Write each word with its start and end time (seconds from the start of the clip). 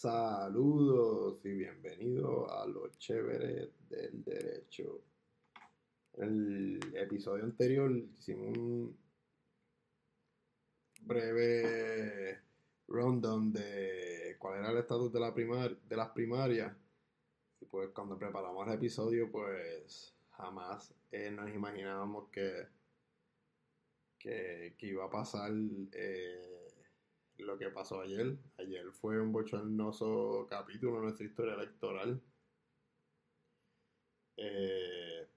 Saludos 0.00 1.44
y 1.44 1.50
bienvenidos 1.50 2.50
a 2.50 2.64
los 2.64 2.96
chéveres 2.96 3.68
del 3.90 4.24
derecho. 4.24 5.02
En 6.14 6.80
el 6.82 6.96
episodio 6.96 7.44
anterior 7.44 7.94
hicimos 7.94 8.56
un 8.56 8.96
breve 11.02 12.40
rundown 12.88 13.52
de 13.52 14.36
cuál 14.38 14.60
era 14.60 14.70
el 14.70 14.78
estatus 14.78 15.12
de, 15.12 15.20
la 15.20 15.34
las 15.90 16.08
primarias. 16.12 16.74
Y 17.60 17.66
pues 17.66 17.90
cuando 17.90 18.16
preparamos 18.16 18.66
el 18.68 18.72
episodio, 18.72 19.30
pues 19.30 20.14
jamás 20.30 20.94
eh, 21.12 21.30
nos 21.30 21.54
imaginábamos 21.54 22.30
que, 22.30 22.68
que, 24.18 24.76
que, 24.78 24.86
iba 24.86 25.04
a 25.04 25.10
pasar. 25.10 25.52
Eh, 25.92 26.59
lo 27.40 27.58
que 27.58 27.70
pasó 27.70 28.00
ayer. 28.00 28.36
Ayer 28.58 28.90
fue 28.92 29.20
un 29.20 29.32
bochornoso 29.32 30.46
capítulo 30.48 30.96
en 30.96 31.02
nuestra 31.04 31.26
historia 31.26 31.54
electoral. 31.54 32.20
Eh, 34.36 35.28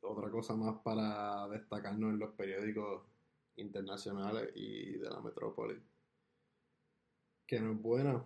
otra 0.00 0.30
cosa 0.30 0.54
más 0.54 0.80
para 0.82 1.48
destacarnos 1.48 2.12
en 2.12 2.18
los 2.18 2.34
periódicos 2.34 3.02
internacionales 3.56 4.50
y 4.54 4.98
de 4.98 5.10
la 5.10 5.20
metrópoli. 5.20 5.80
Que 7.46 7.60
no 7.60 7.72
es 7.72 7.82
buena. 7.82 8.24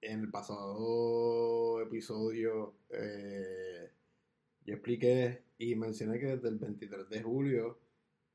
En 0.00 0.20
el 0.20 0.30
pasado 0.30 1.80
episodio 1.80 2.74
eh, 2.90 3.90
yo 4.64 4.74
expliqué 4.74 5.42
y 5.58 5.74
mencioné 5.74 6.18
que 6.20 6.26
desde 6.26 6.48
el 6.48 6.58
23 6.58 7.08
de 7.08 7.22
julio 7.22 7.78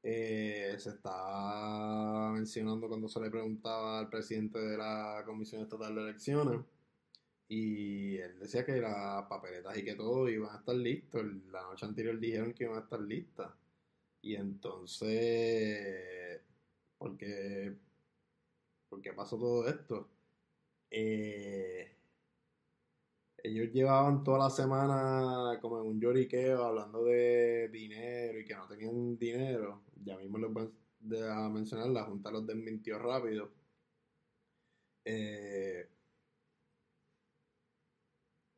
eh, 0.03 0.75
se 0.77 0.89
está 0.89 2.31
mencionando 2.33 2.89
cuando 2.89 3.07
se 3.07 3.21
le 3.21 3.31
preguntaba 3.31 3.99
al 3.99 4.09
presidente 4.09 4.59
de 4.59 4.77
la 4.77 5.23
Comisión 5.25 5.61
Estatal 5.61 5.95
de 5.95 6.01
Elecciones 6.01 6.59
y 7.47 8.17
él 8.17 8.39
decía 8.39 8.65
que 8.65 8.81
las 8.81 9.25
papeletas 9.27 9.77
y 9.77 9.83
que 9.83 9.95
todo 9.95 10.29
iban 10.29 10.55
a 10.55 10.59
estar 10.59 10.75
listos. 10.75 11.23
La 11.51 11.63
noche 11.63 11.85
anterior 11.85 12.19
dijeron 12.19 12.53
que 12.53 12.63
iban 12.65 12.77
a 12.77 12.81
estar 12.81 12.99
listas. 13.01 13.51
Y 14.21 14.35
entonces, 14.35 16.41
¿por 16.97 17.17
qué, 17.17 17.75
¿por 18.89 19.01
qué 19.01 19.13
pasó 19.13 19.37
todo 19.37 19.67
esto? 19.67 20.09
Eh, 20.89 21.92
ellos 23.43 23.73
llevaban 23.73 24.23
toda 24.23 24.39
la 24.39 24.49
semana 24.49 25.59
como 25.61 25.81
en 25.81 25.87
un 25.87 25.99
lloriqueo 25.99 26.63
hablando 26.63 27.03
de 27.03 27.67
dinero 27.69 28.39
y 28.39 28.45
que 28.45 28.55
no 28.55 28.67
tenían 28.67 29.17
dinero. 29.17 29.83
Ya 30.03 30.17
mismo 30.17 30.37
les 30.37 30.51
voy 30.51 30.71
a 31.29 31.49
mencionar, 31.49 31.89
la 31.89 32.05
Junta 32.05 32.31
los 32.31 32.47
desmintió 32.47 32.97
rápido. 32.99 33.51
Eh, 35.05 35.89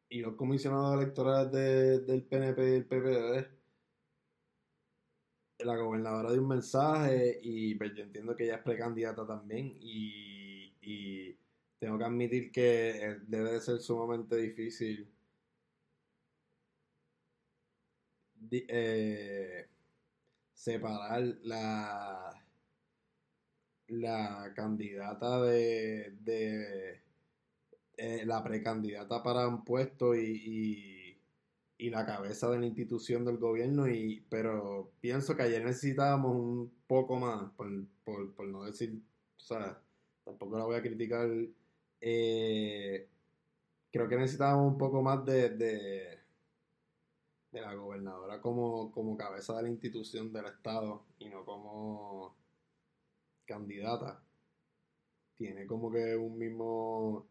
y 0.10 0.20
los 0.22 0.36
comisionados 0.36 1.02
electorales 1.02 1.52
del 2.06 2.24
PNP 2.24 2.62
y 2.62 2.72
del 2.72 2.86
PPD, 2.86 3.48
la 5.66 5.78
gobernadora 5.78 6.32
dio 6.32 6.42
un 6.42 6.50
mensaje 6.50 7.40
y 7.42 7.74
pues, 7.76 7.94
yo 7.96 8.04
entiendo 8.04 8.36
que 8.36 8.44
ella 8.46 8.58
es 8.58 8.64
precandidata 8.64 9.26
también 9.26 9.72
y 9.82 10.26
tengo 11.86 12.00
que 12.00 12.04
admitir 12.04 12.52
que 12.52 12.90
eh, 12.90 13.20
debe 13.28 13.52
de 13.52 13.62
ser 13.62 13.78
sumamente 13.78 14.36
difícil 14.38 15.08
eh, 18.52 19.68
separar 20.52 21.22
la 21.44 22.42
la 23.88 24.52
candidata 24.56 25.44
de, 25.44 26.16
de 26.22 27.04
eh, 27.98 28.26
la 28.26 28.44
precandidata 28.44 29.22
para 29.22 29.48
un 29.48 29.64
puesto 29.64 30.16
y, 30.16 31.20
y, 31.78 31.90
la 31.92 32.04
cabeza 32.04 32.50
de 32.50 32.60
la 32.62 32.66
institución 32.66 33.26
del 33.26 33.38
gobierno 33.38 33.88
y 33.88 34.26
pero 34.28 34.92
pienso 35.02 35.36
que 35.36 35.44
ayer 35.44 35.64
necesitábamos 35.64 36.36
un 36.36 36.74
poco 36.88 37.20
más 37.20 37.52
por, 37.52 37.88
por 38.34 38.48
no 38.48 38.64
decir 38.64 39.00
o 39.38 39.40
sea 39.40 39.80
tampoco 40.24 40.58
la 40.58 40.66
voy 40.66 40.78
a 40.78 40.82
criticar 40.82 41.30
eh, 42.08 43.10
creo 43.92 44.08
que 44.08 44.16
necesitábamos 44.16 44.74
un 44.74 44.78
poco 44.78 45.02
más 45.02 45.26
de, 45.26 45.50
de, 45.50 46.20
la 47.52 47.74
gobernadora 47.74 48.40
como, 48.42 48.92
como 48.92 49.18
cabeza 49.18 49.56
de 49.56 49.64
la 49.64 49.70
institución 49.70 50.32
del 50.32 50.46
Estado 50.46 51.04
y 51.18 51.30
no 51.30 51.44
como 51.44 52.36
candidata. 53.46 54.22
Tiene 55.36 55.66
como 55.66 55.92
que 55.92 56.16
un 56.16 56.38
mismo 56.38 57.26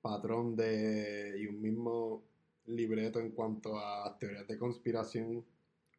patrón 0.00 0.54
de 0.54 1.36
y 1.40 1.46
un 1.46 1.60
mismo 1.60 2.22
libreto 2.66 3.18
en 3.18 3.32
cuanto 3.32 3.80
a 3.80 4.16
teorías 4.16 4.46
de 4.46 4.58
conspiración 4.58 5.44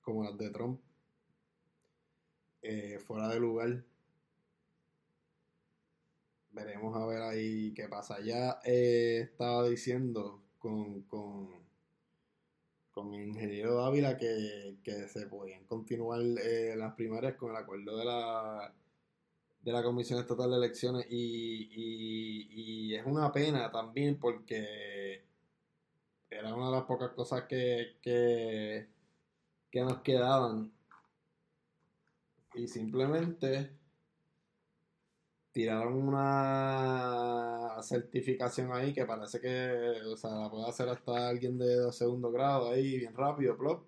como 0.02 0.24
las 0.24 0.38
de 0.38 0.52
Trump 0.52 0.80
eh, 2.62 2.98
fuera 3.00 3.28
de 3.28 3.40
lugar 3.42 3.84
veremos 6.60 6.96
a 6.96 7.06
ver 7.06 7.22
ahí 7.22 7.74
qué 7.74 7.88
pasa. 7.88 8.20
Ya 8.22 8.60
eh, 8.66 9.22
estaba 9.24 9.68
diciendo 9.68 10.42
con, 10.60 11.04
con, 11.04 11.50
con 12.92 13.14
el 13.14 13.28
ingeniero 13.30 13.76
Dávila 13.76 14.18
que, 14.18 14.78
se 15.08 15.28
podían 15.28 15.66
continuar 15.66 16.22
eh, 16.22 16.76
las 16.78 16.94
primarias 16.96 17.36
con 17.36 17.52
el 17.52 17.58
acuerdo 17.58 17.98
de 17.98 18.06
la, 18.06 18.74
de 19.62 19.72
la 19.72 19.84
Comisión 19.84 20.20
Estatal 20.20 20.52
de 20.52 20.58
Elecciones 20.58 21.06
y, 21.10 21.70
y, 22.92 22.96
es 22.96 23.06
una 23.06 23.32
pena 23.32 23.72
también 23.72 24.20
porque 24.20 25.24
era 26.30 26.54
una 26.54 26.68
de 26.68 26.72
las 26.74 26.84
pocas 26.84 27.12
cosas 27.12 27.44
que, 27.44 27.98
que, 28.02 28.88
que 29.72 29.82
nos 29.82 30.02
quedaban 30.02 30.72
y 32.56 32.68
simplemente 32.68 33.79
tiraron 35.60 36.08
una 36.08 37.82
certificación 37.82 38.72
ahí 38.72 38.94
que 38.94 39.06
parece 39.06 39.42
que, 39.42 40.00
o 40.08 40.16
sea, 40.16 40.32
la 40.32 40.50
puede 40.50 40.70
hacer 40.70 40.88
hasta 40.88 41.28
alguien 41.28 41.58
de 41.58 41.92
segundo 41.92 42.32
grado 42.32 42.72
ahí, 42.72 42.98
bien 43.00 43.14
rápido, 43.14 43.58
plop. 43.58 43.84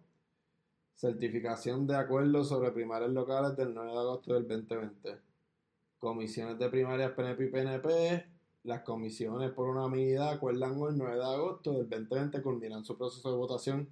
Certificación 0.96 1.88
de 1.88 1.96
acuerdo 1.96 2.44
sobre 2.44 2.72
primarias 2.72 3.12
locales 3.12 3.56
del 3.56 3.74
9 3.74 3.90
de 3.90 3.98
agosto 3.98 4.34
del 4.34 4.50
2020. 4.50 5.18
Comisiones 5.98 6.60
de 6.60 6.70
primarias 6.70 7.14
PNP 7.14 7.46
y 7.46 7.48
PNP. 7.48 8.26
Las 8.64 8.82
comisiones 8.82 9.52
por 9.52 9.70
una 9.70 9.88
medida 9.88 10.30
acuerdan 10.30 10.74
el 10.74 10.98
9 10.98 11.16
de 11.16 11.24
agosto 11.24 11.72
del 11.72 11.88
2020 11.88 12.42
culminan 12.42 12.84
su 12.84 12.98
proceso 12.98 13.32
de 13.32 13.38
votación 13.38 13.88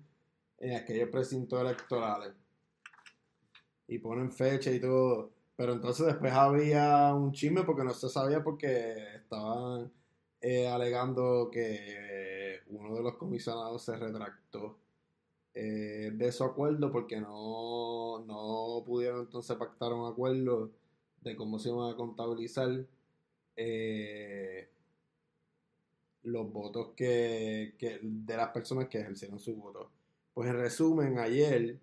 en 0.58 0.76
aquellos 0.76 1.08
precintos 1.08 1.62
electorales. 1.62 2.34
Y 3.88 4.00
ponen 4.00 4.30
fecha 4.32 4.70
y 4.70 4.82
todo. 4.82 5.39
Pero 5.60 5.74
entonces 5.74 6.06
después 6.06 6.32
había 6.32 7.14
un 7.14 7.34
chisme 7.34 7.64
porque 7.64 7.84
no 7.84 7.94
se 7.94 8.08
sabía 8.08 8.42
porque 8.42 9.16
estaban 9.16 9.92
eh, 10.40 10.70
alegando 10.70 11.50
que 11.52 12.62
uno 12.68 12.96
de 12.96 13.04
los 13.04 13.18
comisionados 13.18 13.84
se 13.84 13.98
retractó 13.98 14.78
eh, 15.54 16.12
de 16.14 16.32
su 16.32 16.46
acuerdo 16.46 16.94
porque 16.94 17.20
no, 17.20 18.24
no 18.26 18.86
pudieron 18.86 19.20
entonces 19.20 19.58
pactar 19.58 19.92
un 19.92 20.10
acuerdo 20.10 20.72
de 21.24 21.36
cómo 21.36 21.60
se 21.60 21.68
iban 21.68 21.92
a 21.92 21.98
contabilizar 21.98 22.86
eh, 23.58 24.70
los 26.24 26.54
votos 26.54 26.92
que, 26.96 27.76
que, 27.78 28.00
de 28.02 28.38
las 28.38 28.52
personas 28.52 28.88
que 28.88 29.02
ejercieron 29.02 29.40
su 29.40 29.58
voto. 29.58 29.92
Pues 30.34 30.50
en 30.50 30.56
resumen, 30.56 31.20
ayer 31.20 31.78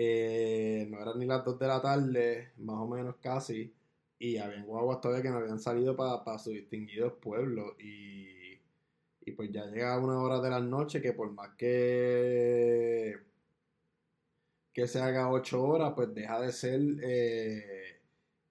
eh, 0.00 0.86
no 0.90 1.00
eran 1.02 1.18
ni 1.18 1.26
las 1.26 1.44
2 1.44 1.58
de 1.58 1.66
la 1.66 1.82
tarde, 1.82 2.52
más 2.58 2.76
o 2.76 2.86
menos 2.86 3.16
casi, 3.20 3.74
y 4.18 4.36
había 4.38 4.62
guaguas 4.62 5.00
todavía 5.00 5.22
que 5.24 5.30
no 5.30 5.38
habían 5.38 5.58
salido 5.58 5.96
para 5.96 6.38
sus 6.38 6.52
distinguidos 6.54 7.14
pueblos. 7.20 7.74
Y, 7.80 8.60
y 9.22 9.32
pues 9.32 9.50
ya 9.50 9.66
llega 9.66 9.98
una 9.98 10.20
hora 10.20 10.40
de 10.40 10.50
la 10.50 10.60
noche 10.60 11.02
que 11.02 11.12
por 11.14 11.32
más 11.32 11.50
que, 11.56 13.18
que 14.72 14.86
se 14.86 15.00
haga 15.00 15.30
8 15.30 15.62
horas, 15.62 15.92
pues 15.96 16.14
deja 16.14 16.40
de 16.40 16.52
ser 16.52 16.80
eh, 17.02 18.00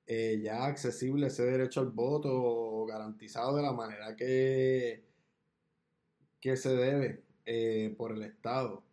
eh, 0.08 0.40
ya 0.44 0.66
accesible 0.66 1.28
ese 1.28 1.44
derecho 1.46 1.80
al 1.82 1.92
voto 1.92 2.86
garantizado 2.86 3.56
de 3.56 3.64
la 3.64 3.72
manera 3.74 4.16
que, 4.18 5.04
que 6.40 6.58
se 6.58 6.76
debe 6.76 7.24
por 7.98 8.12
el 8.12 8.24
Estado. 8.24 8.87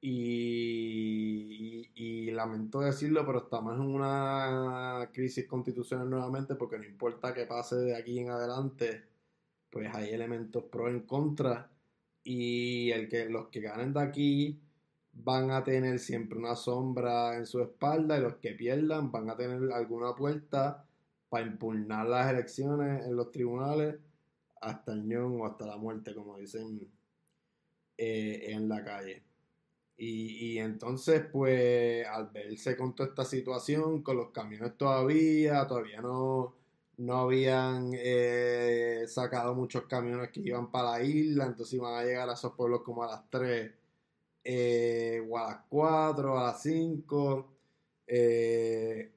Y, 0.00 1.88
lamento 2.30 2.80
decirlo, 2.80 3.26
pero 3.26 3.38
estamos 3.44 3.74
en 3.74 3.80
una 3.80 5.10
crisis 5.12 5.46
constitucional 5.46 6.08
nuevamente 6.08 6.54
porque 6.54 6.78
no 6.78 6.84
importa 6.84 7.34
qué 7.34 7.46
pase 7.46 7.76
de 7.76 7.96
aquí 7.96 8.20
en 8.20 8.30
adelante, 8.30 9.04
pues 9.70 9.92
hay 9.94 10.10
elementos 10.10 10.64
pro 10.64 10.88
en 10.88 11.00
contra 11.00 11.70
y 12.22 12.90
el 12.92 13.08
que 13.08 13.28
los 13.28 13.48
que 13.48 13.60
ganen 13.60 13.92
de 13.92 14.00
aquí 14.00 14.60
van 15.12 15.50
a 15.50 15.64
tener 15.64 15.98
siempre 15.98 16.38
una 16.38 16.54
sombra 16.54 17.36
en 17.36 17.46
su 17.46 17.60
espalda 17.60 18.18
y 18.18 18.22
los 18.22 18.36
que 18.36 18.52
pierdan 18.52 19.10
van 19.10 19.30
a 19.30 19.36
tener 19.36 19.72
alguna 19.72 20.14
puerta 20.14 20.86
para 21.28 21.46
impugnar 21.46 22.06
las 22.06 22.30
elecciones 22.30 23.04
en 23.06 23.16
los 23.16 23.32
tribunales 23.32 23.96
hasta 24.60 24.92
el 24.92 25.06
ñón 25.06 25.40
o 25.40 25.46
hasta 25.46 25.66
la 25.66 25.76
muerte, 25.76 26.14
como 26.14 26.38
dicen 26.38 26.88
eh, 27.96 28.44
en 28.48 28.68
la 28.68 28.84
calle. 28.84 29.27
Y, 30.00 30.58
entonces, 30.58 31.24
pues, 31.32 32.06
al 32.06 32.28
verse 32.28 32.76
con 32.76 32.94
toda 32.94 33.08
esta 33.08 33.24
situación, 33.24 34.02
con 34.02 34.16
los 34.16 34.30
camiones 34.30 34.76
todavía, 34.76 35.66
todavía 35.66 36.00
no, 36.00 36.54
no 36.98 37.16
habían 37.22 37.90
eh, 37.94 39.04
sacado 39.08 39.54
muchos 39.56 39.84
camiones 39.86 40.30
que 40.30 40.40
iban 40.40 40.70
para 40.70 40.92
la 40.92 41.02
isla, 41.02 41.46
entonces 41.46 41.74
iban 41.74 41.94
a 41.94 42.04
llegar 42.04 42.28
a 42.30 42.34
esos 42.34 42.52
pueblos 42.54 42.82
como 42.82 43.02
a 43.02 43.08
las 43.08 43.28
3 43.30 43.72
eh, 44.44 45.26
o 45.28 45.38
a 45.38 45.48
las 45.52 45.60
4, 45.68 46.38
a 46.38 46.44
las 46.44 46.62
5. 46.62 47.54
Eh, 48.06 49.12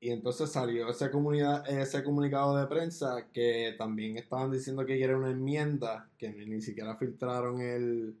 y 0.00 0.10
entonces 0.10 0.50
salió 0.50 0.88
ese, 0.88 1.10
comunidad, 1.10 1.68
ese 1.70 2.02
comunicado 2.02 2.56
de 2.56 2.66
prensa 2.66 3.28
que 3.32 3.76
también 3.78 4.16
estaban 4.18 4.50
diciendo 4.50 4.84
que 4.84 5.02
era 5.02 5.16
una 5.16 5.30
enmienda, 5.30 6.10
que 6.18 6.30
ni, 6.32 6.60
siquiera 6.60 6.96
filtraron 6.96 7.60
el, 7.60 8.16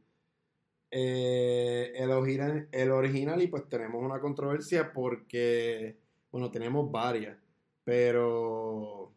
el, 0.92 2.10
original, 2.10 2.68
el 2.70 2.90
original 2.90 3.42
y 3.42 3.48
pues 3.48 3.68
tenemos 3.68 4.02
una 4.02 4.20
controversia 4.20 4.92
porque, 4.92 5.96
bueno, 6.30 6.50
tenemos 6.50 6.90
varias. 6.90 7.36
Pero 7.84 9.12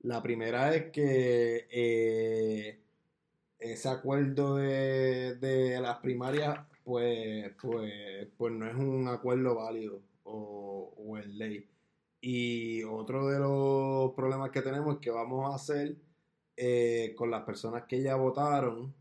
la 0.00 0.22
primera 0.22 0.74
es 0.74 0.90
que 0.90 1.68
eh, 1.70 2.80
ese 3.58 3.88
acuerdo 3.88 4.56
de, 4.56 5.78
las 5.80 5.98
primarias, 5.98 6.58
pues, 6.84 7.52
pues, 7.60 8.28
pues 8.36 8.52
no 8.52 8.66
es 8.66 8.74
un 8.74 9.08
acuerdo 9.08 9.54
válido 9.56 10.00
o, 10.24 10.94
o 10.96 11.18
en 11.18 11.38
ley. 11.38 11.68
Y 12.20 12.82
otro 12.84 13.28
de 13.28 13.38
los 13.38 14.12
problemas 14.14 14.50
que 14.50 14.62
tenemos 14.62 14.96
es 14.96 15.00
que 15.00 15.10
vamos 15.10 15.52
a 15.52 15.56
hacer 15.56 15.96
eh, 16.56 17.14
con 17.16 17.30
las 17.30 17.42
personas 17.44 17.84
que 17.84 18.00
ya 18.02 18.16
votaron 18.16 18.94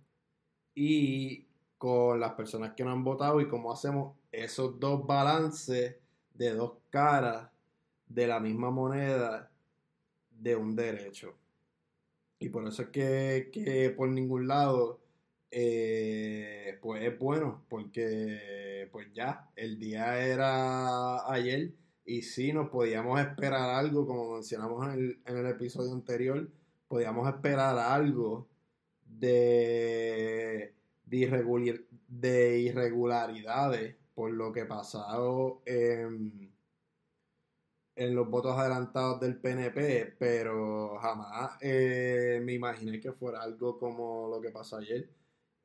y 0.76 1.45
con 1.86 2.20
las 2.20 2.34
personas 2.34 2.74
que 2.74 2.84
no 2.84 2.90
han 2.90 3.04
votado 3.04 3.40
y 3.40 3.48
cómo 3.48 3.72
hacemos 3.72 4.16
esos 4.32 4.80
dos 4.80 5.06
balances 5.06 5.98
de 6.34 6.50
dos 6.50 6.80
caras 6.90 7.48
de 8.08 8.26
la 8.26 8.40
misma 8.40 8.72
moneda 8.72 9.52
de 10.32 10.56
un 10.56 10.76
derecho. 10.76 11.36
Y 12.40 12.50
por 12.50 12.68
eso 12.68 12.82
es 12.82 12.90
que, 12.90 13.94
por 13.96 14.10
ningún 14.10 14.48
lado, 14.48 15.00
eh, 15.52 16.80
pues 16.82 17.04
es 17.04 17.20
bueno, 17.20 17.64
porque 17.70 18.90
pues 18.92 19.14
ya, 19.14 19.48
el 19.56 19.78
día 19.78 20.20
era 20.26 21.32
ayer 21.32 21.72
y 22.04 22.24
si 22.24 22.52
nos 22.52 22.70
podíamos 22.70 23.20
esperar 23.22 23.70
algo, 23.70 24.08
como 24.08 24.34
mencionamos 24.34 24.88
en 24.88 24.92
el, 24.92 25.20
en 25.24 25.38
el 25.38 25.46
episodio 25.46 25.94
anterior, 25.94 26.50
podíamos 26.88 27.28
esperar 27.28 27.78
algo 27.78 28.48
de, 29.06 30.75
de, 31.06 31.86
de 32.08 32.60
irregularidades 32.60 33.96
por 34.14 34.32
lo 34.32 34.52
que 34.52 34.66
pasado 34.66 35.62
en 35.66 36.56
en 37.96 38.14
los 38.16 38.30
votos 38.30 38.58
adelantados 38.58 39.20
del 39.22 39.38
PNP, 39.40 40.16
pero 40.20 40.98
jamás 41.00 41.58
eh, 41.62 42.42
me 42.44 42.54
imaginé 42.54 43.00
que 43.00 43.14
fuera 43.14 43.42
algo 43.42 43.78
como 43.80 44.28
lo 44.30 44.42
que 44.42 44.52
pasó 44.52 44.78
ayer. 44.78 45.10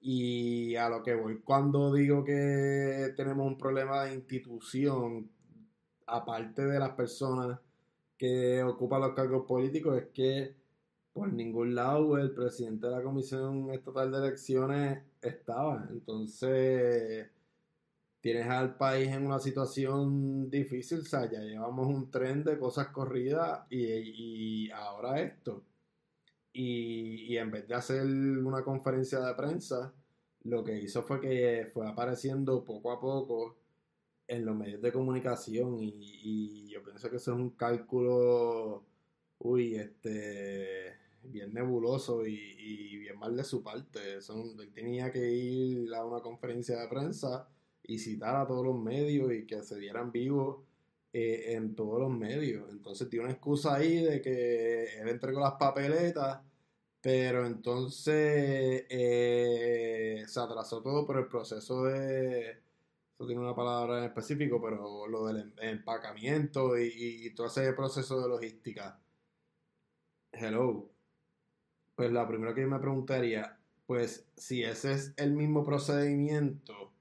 Y 0.00 0.76
a 0.76 0.88
lo 0.88 1.02
que 1.02 1.14
voy, 1.14 1.40
cuando 1.42 1.92
digo 1.92 2.24
que 2.24 3.12
tenemos 3.16 3.46
un 3.46 3.58
problema 3.58 4.04
de 4.04 4.14
institución, 4.14 5.30
aparte 6.06 6.64
de 6.66 6.78
las 6.78 6.90
personas 6.92 7.60
que 8.16 8.62
ocupan 8.62 9.02
los 9.02 9.14
cargos 9.14 9.46
políticos, 9.46 9.98
es 9.98 10.08
que 10.14 10.56
por 11.12 11.32
ningún 11.32 11.74
lado 11.74 12.18
el 12.18 12.32
presidente 12.32 12.86
de 12.86 12.92
la 12.92 13.02
Comisión 13.02 13.70
Estatal 13.70 14.10
de 14.12 14.18
Elecciones 14.18 15.02
estaba. 15.20 15.86
Entonces 15.90 17.28
tienes 18.20 18.46
al 18.46 18.76
país 18.76 19.08
en 19.08 19.26
una 19.26 19.38
situación 19.38 20.50
difícil, 20.50 21.00
o 21.00 21.04
sea, 21.04 21.30
ya 21.30 21.40
llevamos 21.40 21.86
un 21.86 22.10
tren 22.10 22.44
de 22.44 22.58
cosas 22.58 22.88
corridas 22.88 23.66
y, 23.70 24.70
ahora 24.70 25.20
esto. 25.20 25.64
Y, 26.52 27.36
en 27.36 27.50
vez 27.50 27.68
de 27.68 27.74
hacer 27.74 28.04
una 28.06 28.62
conferencia 28.62 29.20
de 29.20 29.34
prensa, 29.34 29.92
lo 30.44 30.64
que 30.64 30.78
hizo 30.78 31.02
fue 31.02 31.20
que 31.20 31.70
fue 31.72 31.88
apareciendo 31.88 32.64
poco 32.64 32.92
a 32.92 33.00
poco 33.00 33.56
en 34.26 34.44
los 34.44 34.56
medios 34.56 34.80
de 34.82 34.92
comunicación 34.92 35.78
y, 35.80 36.68
yo 36.68 36.82
pienso 36.84 37.10
que 37.10 37.16
eso 37.16 37.32
es 37.32 37.38
un 37.38 37.50
cálculo, 37.50 38.84
uy, 39.40 39.76
este, 39.76 40.96
bien 41.22 41.52
nebuloso 41.52 42.26
y, 42.26 42.98
bien 42.98 43.18
mal 43.18 43.36
de 43.36 43.44
su 43.44 43.62
parte. 43.62 44.20
Son, 44.22 44.58
él 44.60 44.72
tenía 44.72 45.10
que 45.12 45.30
ir 45.30 45.94
a 45.94 46.04
una 46.04 46.20
conferencia 46.22 46.80
de 46.80 46.88
prensa 46.88 47.48
y 47.82 47.98
citar 47.98 48.36
a 48.36 48.46
todos 48.46 48.64
los 48.64 48.78
medios 48.80 49.32
y 49.32 49.46
que 49.46 49.62
se 49.62 49.78
dieran 49.78 50.12
vivos 50.12 50.64
eh, 51.12 51.54
en 51.54 51.74
todos 51.74 52.00
los 52.00 52.10
medios. 52.10 52.70
Entonces 52.70 53.08
tiene 53.08 53.26
una 53.26 53.34
excusa 53.34 53.76
ahí 53.76 54.02
de 54.02 54.20
que 54.22 54.84
él 55.00 55.08
entregó 55.08 55.40
las 55.40 55.54
papeletas, 55.54 56.40
pero 57.00 57.46
entonces 57.46 58.86
eh, 58.90 60.24
se 60.26 60.40
atrasó 60.40 60.82
todo 60.82 61.06
por 61.06 61.18
el 61.18 61.26
proceso 61.28 61.84
de... 61.84 62.60
Eso 63.14 63.26
tiene 63.26 63.42
una 63.42 63.54
palabra 63.54 63.98
en 63.98 64.04
específico, 64.04 64.60
pero 64.62 65.06
lo 65.06 65.26
del 65.26 65.38
em, 65.38 65.52
empacamiento 65.60 66.78
y, 66.78 67.26
y 67.26 67.34
todo 67.34 67.48
ese 67.48 67.72
proceso 67.74 68.20
de 68.22 68.28
logística. 68.28 68.98
Hello. 70.32 70.88
Pues 71.94 72.12
la 72.12 72.26
primera 72.26 72.54
que 72.54 72.62
yo 72.62 72.68
me 72.68 72.78
preguntaría, 72.78 73.58
pues 73.86 74.26
si 74.36 74.62
ese 74.62 74.92
es 74.92 75.12
el 75.16 75.32
mismo 75.32 75.64
procedimiento 75.64 76.92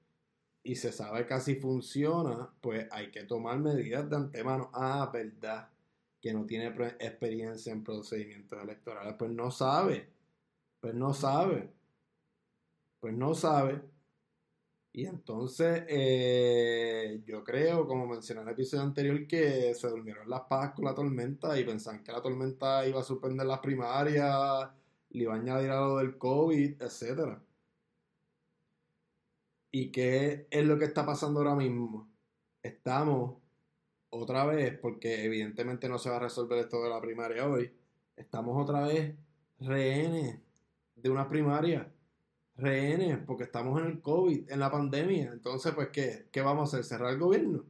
y 0.64 0.76
se 0.76 0.92
sabe 0.92 1.26
que 1.26 1.34
así 1.36 1.56
funciona, 1.56 2.50
pues 2.62 2.88
hay 2.92 3.12
que 3.12 3.24
tomar 3.24 3.60
medidas 3.60 4.10
de 4.10 4.16
antemano. 4.18 4.70
Ah, 4.74 5.10
verdad, 5.14 5.70
que 6.22 6.34
no 6.34 6.46
tiene 6.46 6.68
experiencia 7.00 7.72
en 7.72 7.84
procedimientos 7.84 8.62
electorales, 8.62 9.16
pues 9.18 9.32
no 9.32 9.52
sabe, 9.52 10.10
pues 10.82 10.94
no 10.94 11.14
sabe, 11.14 11.70
pues 13.00 13.14
no 13.14 13.34
sabe. 13.34 13.82
Y 14.92 15.06
entonces 15.06 15.84
eh, 15.88 17.22
yo 17.26 17.44
creo, 17.44 17.88
como 17.88 18.08
mencioné 18.08 18.42
en 18.42 18.48
el 18.48 18.54
episodio 18.54 18.84
anterior, 18.84 19.28
que 19.28 19.74
se 19.76 19.88
durmieron 19.88 20.30
las 20.30 20.42
pajas 20.42 20.74
con 20.74 20.86
la 20.86 20.96
tormenta 20.96 21.60
y 21.60 21.64
pensaban 21.64 22.04
que 22.04 22.12
la 22.12 22.22
tormenta 22.22 22.88
iba 22.88 23.00
a 23.00 23.04
suspender 23.04 23.46
las 23.46 23.60
primarias, 23.60 24.70
le 25.12 25.24
iba 25.24 25.34
a 25.34 25.38
añadir 25.38 25.70
algo 25.72 25.98
del 26.00 26.18
COVID, 26.18 26.82
etcétera. 26.82 27.42
¿Y 29.72 29.92
qué 29.92 30.48
es 30.50 30.66
lo 30.66 30.78
que 30.80 30.86
está 30.86 31.06
pasando 31.06 31.40
ahora 31.40 31.56
mismo? 31.56 32.10
Estamos 32.64 33.38
otra 34.10 34.46
vez, 34.46 34.78
porque 34.80 35.24
evidentemente 35.26 35.88
no 35.88 36.00
se 36.00 36.10
va 36.10 36.18
a 36.18 36.20
resolver 36.22 36.60
esto 36.60 36.84
de 36.84 36.90
la 36.90 37.02
primaria 37.02 37.48
hoy, 37.48 37.72
estamos 38.16 38.62
otra 38.62 38.88
vez 38.88 39.16
rehenes 39.60 40.40
de 40.96 41.10
una 41.10 41.28
primaria. 41.28 41.92
Rehenes, 42.62 43.20
porque 43.26 43.44
estamos 43.44 43.80
en 43.82 43.88
el 43.88 44.02
COVID, 44.02 44.52
en 44.52 44.60
la 44.60 44.72
pandemia. 44.72 45.32
Entonces, 45.34 45.74
pues, 45.74 45.90
¿qué, 45.90 46.28
¿Qué 46.32 46.42
vamos 46.42 46.74
a 46.74 46.78
hacer? 46.78 46.86
¿Cerrar 46.86 47.14
el 47.14 47.20
gobierno? 47.20 47.66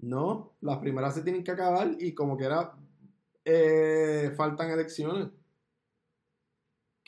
No, 0.00 0.54
las 0.60 0.78
primeras 0.78 1.14
se 1.14 1.22
tienen 1.22 1.42
que 1.42 1.50
acabar 1.50 1.96
y 1.98 2.14
como 2.14 2.36
quiera 2.36 2.72
eh, 3.44 4.32
faltan 4.36 4.70
elecciones 4.70 5.28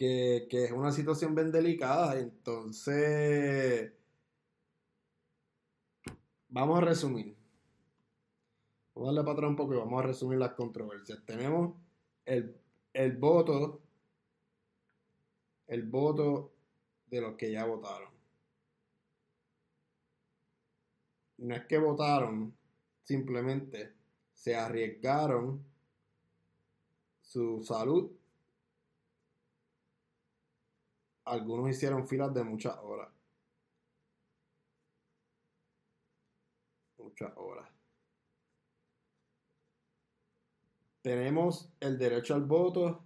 que, 0.01 0.65
es 0.65 0.73
una 0.73 0.93
situación 0.93 1.35
bien 1.35 1.53
delicada. 1.53 2.19
Entonces, 2.19 3.93
vamos 6.49 6.79
a 6.79 6.81
resumir. 6.81 7.37
Vamos 8.95 9.09
a 9.09 9.13
darle 9.13 9.23
para 9.23 9.33
atrás 9.35 9.51
un 9.51 9.57
poco 9.57 9.75
y 9.75 9.79
vamos 9.79 10.03
a 10.03 10.07
resumir 10.07 10.39
las 10.39 10.53
controversias. 10.55 11.23
Tenemos 11.27 11.75
el, 12.25 12.57
el 12.95 13.17
voto, 13.19 13.83
el 15.71 15.83
voto 15.83 16.53
de 17.07 17.21
los 17.21 17.35
que 17.37 17.51
ya 17.51 17.65
votaron. 17.65 18.11
No 21.39 21.55
es 21.55 21.65
que 21.65 21.79
votaron, 21.79 22.55
simplemente 23.03 23.95
se 24.35 24.55
arriesgaron 24.55 25.65
su 27.23 27.63
salud 27.63 28.13
algunos 31.31 31.71
hicieron 31.71 32.07
filas 32.07 32.35
de 32.35 32.43
muchas 32.43 32.77
horas. 32.79 33.09
Muchas 36.99 37.33
horas. 37.37 37.69
Tenemos 41.03 41.73
el 41.81 41.99
derecho 41.99 42.35
al 42.35 42.45
voto. 42.45 43.05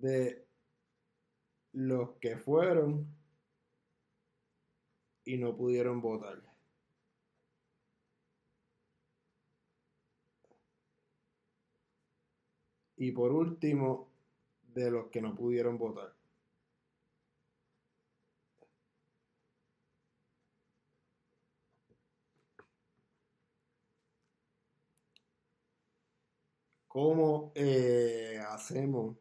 de 0.00 0.46
los 1.72 2.12
que 2.20 2.36
fueron 2.36 3.06
y 5.24 5.36
no 5.38 5.56
pudieron 5.56 6.00
votar. 6.00 6.42
Y 12.96 13.12
por 13.12 13.32
último, 13.32 14.10
de 14.62 14.90
los 14.90 15.08
que 15.08 15.22
no 15.22 15.34
pudieron 15.34 15.78
votar. 15.78 16.14
¿Cómo 26.88 27.52
eh, 27.54 28.38
hacemos 28.48 29.16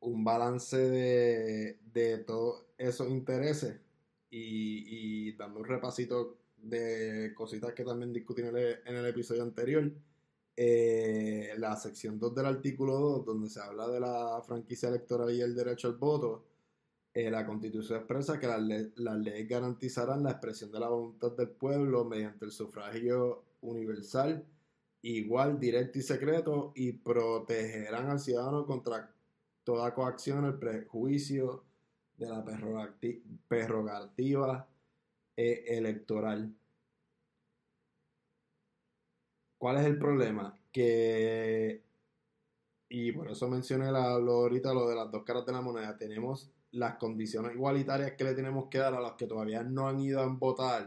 un 0.00 0.24
balance 0.24 0.76
de, 0.76 1.78
de 1.92 2.18
todos 2.18 2.64
esos 2.76 3.08
intereses? 3.08 3.80
Y, 4.30 5.28
y, 5.30 5.32
dando 5.32 5.60
un 5.60 5.64
repasito 5.64 6.38
de 6.56 7.32
cositas 7.34 7.72
que 7.72 7.84
también 7.84 8.12
discutí 8.12 8.42
en 8.42 8.56
el, 8.56 9.06
episodio 9.06 9.42
anterior. 9.42 9.90
Eh, 10.56 11.54
la 11.58 11.76
sección 11.76 12.18
2 12.18 12.34
del 12.34 12.46
artículo 12.46 12.98
2, 12.98 13.24
donde 13.24 13.48
se 13.48 13.60
habla 13.60 13.88
de 13.88 14.00
la 14.00 14.42
franquicia 14.46 14.88
electoral 14.88 15.30
y 15.32 15.40
el 15.40 15.54
derecho 15.54 15.88
al 15.88 15.96
voto, 15.96 16.44
eh, 17.14 17.30
la 17.30 17.46
constitución 17.46 17.98
expresa 17.98 18.38
que 18.38 18.48
las, 18.48 18.60
las 18.96 19.18
leyes 19.18 19.48
garantizarán 19.48 20.24
la 20.24 20.32
expresión 20.32 20.72
de 20.72 20.80
la 20.80 20.88
voluntad 20.88 21.32
del 21.32 21.50
pueblo 21.50 22.04
mediante 22.04 22.44
el 22.44 22.50
sufragio 22.50 23.44
universal 23.60 24.44
igual, 25.02 25.58
directo 25.60 25.98
y 25.98 26.02
secreto 26.02 26.72
y 26.74 26.92
protegerán 26.92 28.10
al 28.10 28.20
ciudadano 28.20 28.66
contra 28.66 29.10
toda 29.68 29.92
coacción, 29.92 30.46
el 30.46 30.58
prejuicio 30.58 31.62
de 32.16 32.26
la 32.26 32.42
prerrogativa 33.48 34.66
eh, 35.36 35.64
electoral. 35.68 36.56
¿Cuál 39.58 39.76
es 39.76 39.84
el 39.84 39.98
problema? 39.98 40.58
Que, 40.72 41.82
y 42.88 43.12
por 43.12 43.30
eso 43.30 43.46
mencioné 43.46 43.92
la, 43.92 44.12
ahorita 44.12 44.72
lo 44.72 44.88
de 44.88 44.94
las 44.94 45.10
dos 45.10 45.22
caras 45.22 45.44
de 45.44 45.52
la 45.52 45.60
moneda, 45.60 45.98
tenemos 45.98 46.50
las 46.70 46.96
condiciones 46.96 47.54
igualitarias 47.54 48.12
que 48.12 48.24
le 48.24 48.32
tenemos 48.34 48.68
que 48.70 48.78
dar 48.78 48.94
a 48.94 49.00
los 49.00 49.16
que 49.16 49.26
todavía 49.26 49.62
no 49.62 49.86
han 49.86 50.00
ido 50.00 50.20
a 50.20 50.26
votar 50.28 50.86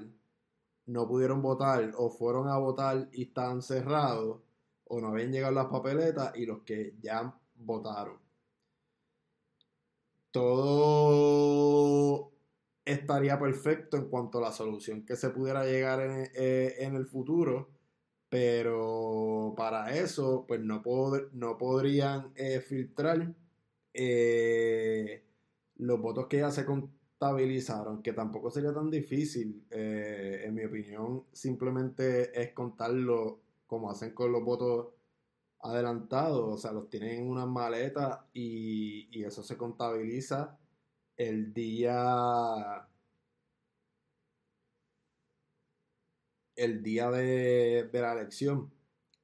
no 0.87 1.07
pudieron 1.07 1.43
votar 1.43 1.91
o 1.97 2.09
fueron 2.09 2.47
a 2.49 2.57
votar 2.57 3.07
y 3.11 3.25
están 3.25 3.61
cerrados 3.61 4.41
o 4.85 4.99
no 4.99 5.09
habían 5.09 5.31
llegado 5.31 5.53
las 5.53 5.67
papeletas 5.67 6.35
y 6.35 6.47
los 6.47 6.63
que 6.63 6.95
ya 6.99 7.31
votaron. 7.55 8.20
Todo 10.31 12.31
estaría 12.85 13.39
perfecto 13.39 13.97
en 13.97 14.09
cuanto 14.09 14.39
a 14.39 14.41
la 14.41 14.51
solución 14.51 15.05
que 15.05 15.15
se 15.15 15.29
pudiera 15.29 15.65
llegar 15.65 16.01
en, 16.01 16.29
eh, 16.35 16.75
el 16.79 17.05
futuro, 17.05 17.69
pero 18.29 19.53
para 19.57 19.95
eso 19.95 20.45
pues 20.47 20.61
no, 20.61 20.81
podrían 21.57 22.31
eh, 22.35 22.61
filtrar 22.61 23.33
eh, 23.93 25.23
los 25.77 26.01
votos 26.01 26.27
que 26.27 26.37
ya 26.37 26.51
se, 26.51 26.65
estabilizaron, 27.13 28.01
que 28.01 28.13
tampoco 28.13 28.49
sería 28.51 28.73
tan 28.73 28.89
difícil, 28.89 29.63
en 29.69 30.53
mi 30.55 30.65
opinión, 30.65 31.25
simplemente 31.31 32.31
es 32.41 32.53
contarlo 32.53 33.41
como 33.67 33.91
hacen 33.91 34.13
con 34.13 34.31
los 34.31 34.43
votos 34.43 34.87
adelantados, 35.63 36.55
o 36.55 36.57
sea, 36.57 36.71
los 36.71 36.89
tienen 36.89 37.21
en 37.21 37.29
una 37.29 37.45
maleta 37.45 38.27
y, 38.33 39.23
eso 39.23 39.43
se 39.43 39.57
contabiliza 39.57 40.57
el 41.17 41.53
día 41.53 42.87
el 46.55 46.83
día 46.83 47.09
de, 47.11 47.89
la 47.93 48.13
elección. 48.13 48.71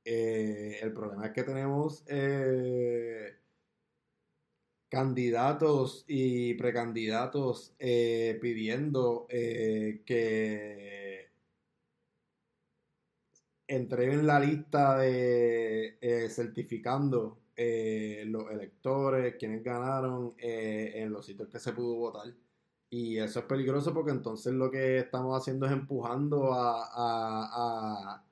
Eh, 0.06 0.80
el 0.82 0.94
problema 0.94 1.28
es 1.28 1.34
que 1.34 1.44
tenemos 1.44 2.04
eh, 2.08 3.38
candidatos 4.90 6.06
y 6.08 6.54
precandidatos 6.56 7.76
eh, 7.80 8.38
pidiendo 8.42 9.28
eh, 9.30 10.02
que 13.68 13.76
entreguen 13.76 14.26
la 14.26 14.40
lista 14.40 14.98
de 14.98 15.98
eh, 16.02 16.30
certificando 16.30 17.40
los 17.58 18.52
electores, 18.52 19.36
quienes 19.40 19.64
ganaron 19.64 20.36
en 20.38 21.12
los 21.12 21.26
sitios 21.26 21.50
que 21.50 21.60
se 21.60 21.74
pudo 21.74 21.96
votar. 21.96 22.32
Y 22.90 23.18
eso 23.18 23.40
es 23.40 23.46
peligroso 23.46 23.94
porque 23.94 24.12
entonces 24.12 24.54
lo 24.54 24.72
que 24.72 25.00
estamos 25.00 25.38
haciendo 25.38 25.66
es 25.66 25.74
empujando 25.74 26.54
a, 26.54 28.24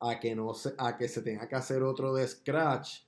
a, 0.00 0.20
que, 0.20 0.36
no 0.36 0.54
se, 0.54 0.74
a 0.78 0.96
que 0.96 1.08
se 1.08 1.22
tenga 1.22 1.48
que 1.48 1.56
hacer 1.56 1.82
otro 1.82 2.14
de 2.14 2.28
scratch 2.28 3.00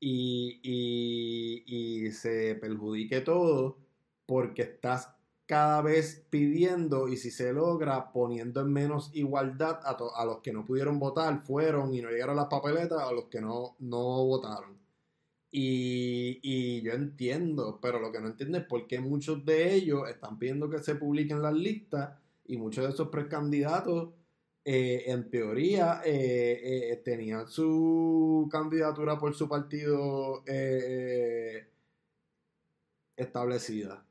y, 0.00 2.10
se 2.12 2.54
perjudique 2.56 3.20
todo 3.20 3.78
porque 4.26 4.62
estás 4.62 5.14
cada 5.52 5.82
vez 5.82 6.24
pidiendo 6.30 7.08
y 7.08 7.18
si 7.18 7.30
se 7.30 7.52
logra 7.52 8.10
poniendo 8.10 8.62
en 8.62 8.72
menos 8.72 9.10
igualdad 9.12 9.80
a, 9.84 10.24
los 10.24 10.38
que 10.38 10.50
no 10.50 10.64
pudieron 10.64 10.98
votar, 10.98 11.42
fueron 11.44 11.92
y 11.92 12.00
no 12.00 12.08
llegaron 12.08 12.36
las 12.36 12.46
papeletas, 12.46 12.98
a 13.02 13.12
los 13.12 13.26
que 13.26 13.42
no, 13.42 13.76
no 13.78 14.24
votaron. 14.24 14.78
Y, 15.50 16.40
y, 16.42 16.80
yo 16.80 16.92
entiendo, 16.92 17.78
pero 17.82 18.00
lo 18.00 18.10
que 18.10 18.20
no 18.20 18.28
entiendo 18.28 18.56
es 18.56 18.64
por 18.64 18.86
qué 18.86 18.98
muchos 18.98 19.44
de 19.44 19.74
ellos 19.74 20.08
están 20.08 20.38
pidiendo 20.38 20.70
que 20.70 20.78
se 20.78 20.94
publiquen 20.94 21.42
las 21.42 21.52
listas 21.52 22.18
y 22.46 22.56
muchos 22.56 22.86
de 22.86 22.92
esos 22.92 23.08
precandidatos 23.08 24.08
eh, 24.64 25.04
en 25.08 25.28
teoría 25.28 26.00
eh, 26.02 26.92
eh, 26.92 26.96
tenían 27.04 27.46
su 27.46 28.48
candidatura 28.50 29.18
por 29.18 29.34
su 29.34 29.46
partido 29.50 30.42
establecida. 33.16 34.02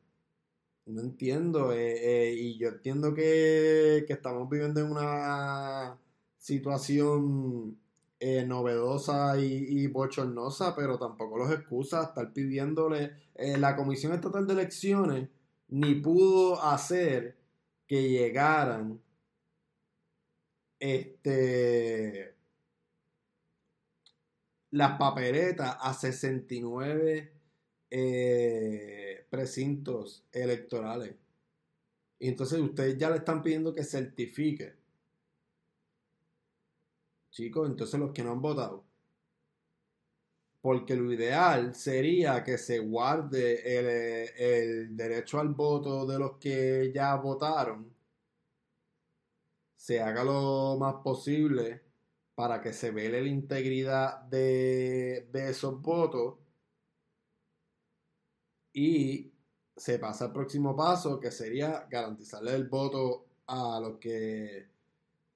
No 0.92 1.02
entiendo, 1.02 1.74
y 1.74 2.58
yo 2.58 2.70
entiendo 2.70 3.14
que, 3.14 4.06
estamos 4.08 4.50
viviendo 4.50 4.82
en 4.82 4.92
una 4.92 5.98
situación 6.38 7.78
novedosa 8.48 9.40
y, 9.40 9.88
bochornosa, 9.88 10.76
pero 10.76 10.98
tampoco 11.00 11.38
los 11.38 11.52
excusa 11.52 12.04
estar 12.04 12.34
pidiéndole. 12.34 13.14
la 13.36 13.76
Comisión 13.76 14.14
Estatal 14.14 14.46
de 14.48 14.54
Elecciones 14.54 15.30
ni 15.72 15.96
pudo 15.96 16.62
hacer 16.62 17.38
que 17.88 18.10
llegaran 18.10 19.02
este, 20.80 22.36
las 24.72 24.98
papeletas 24.98 25.78
a 25.80 25.94
69 25.94 27.34
eh, 27.90 28.91
precintos 29.32 30.24
electorales. 30.32 31.16
Y 32.20 32.28
entonces 32.28 32.60
ustedes 32.60 33.00
ya 33.00 33.10
le 33.10 33.16
están 33.18 33.42
pidiendo 33.42 33.74
que 33.74 33.84
certifique. 33.84 34.76
Chicos, 37.32 37.68
entonces 37.68 38.00
los 38.00 38.12
que 38.12 38.24
no 38.24 38.34
han 38.34 38.42
votado. 38.42 38.84
Porque 40.62 40.96
lo 40.96 41.12
ideal 41.12 41.74
sería 41.74 42.44
que 42.44 42.60
se 42.60 42.78
guarde 42.78 43.80
el, 43.80 44.30
el 44.38 44.96
derecho 44.96 45.40
al 45.40 45.50
voto 45.50 46.06
de 46.06 46.20
los 46.20 46.38
que 46.38 46.92
ya 46.94 47.16
votaron 47.16 47.92
se 49.82 50.00
haga 50.00 50.24
lo 50.24 50.78
más 50.80 50.98
posible 51.04 51.82
para 52.36 52.62
que 52.62 52.72
se 52.72 52.92
vele 52.92 53.20
la 53.20 53.30
integridad 53.30 54.22
de, 54.26 55.28
esos 55.34 55.82
votos 55.82 56.36
y 58.74 59.32
se 59.76 60.00
pasa 60.00 60.26
al 60.26 60.34
próximo 60.34 60.76
paso 60.76 61.20
que 61.20 61.32
sería 61.32 61.88
garantizarle 61.90 62.54
el 62.56 62.68
voto 62.68 63.26
a 63.48 63.80
los 63.80 63.98
que 63.98 64.68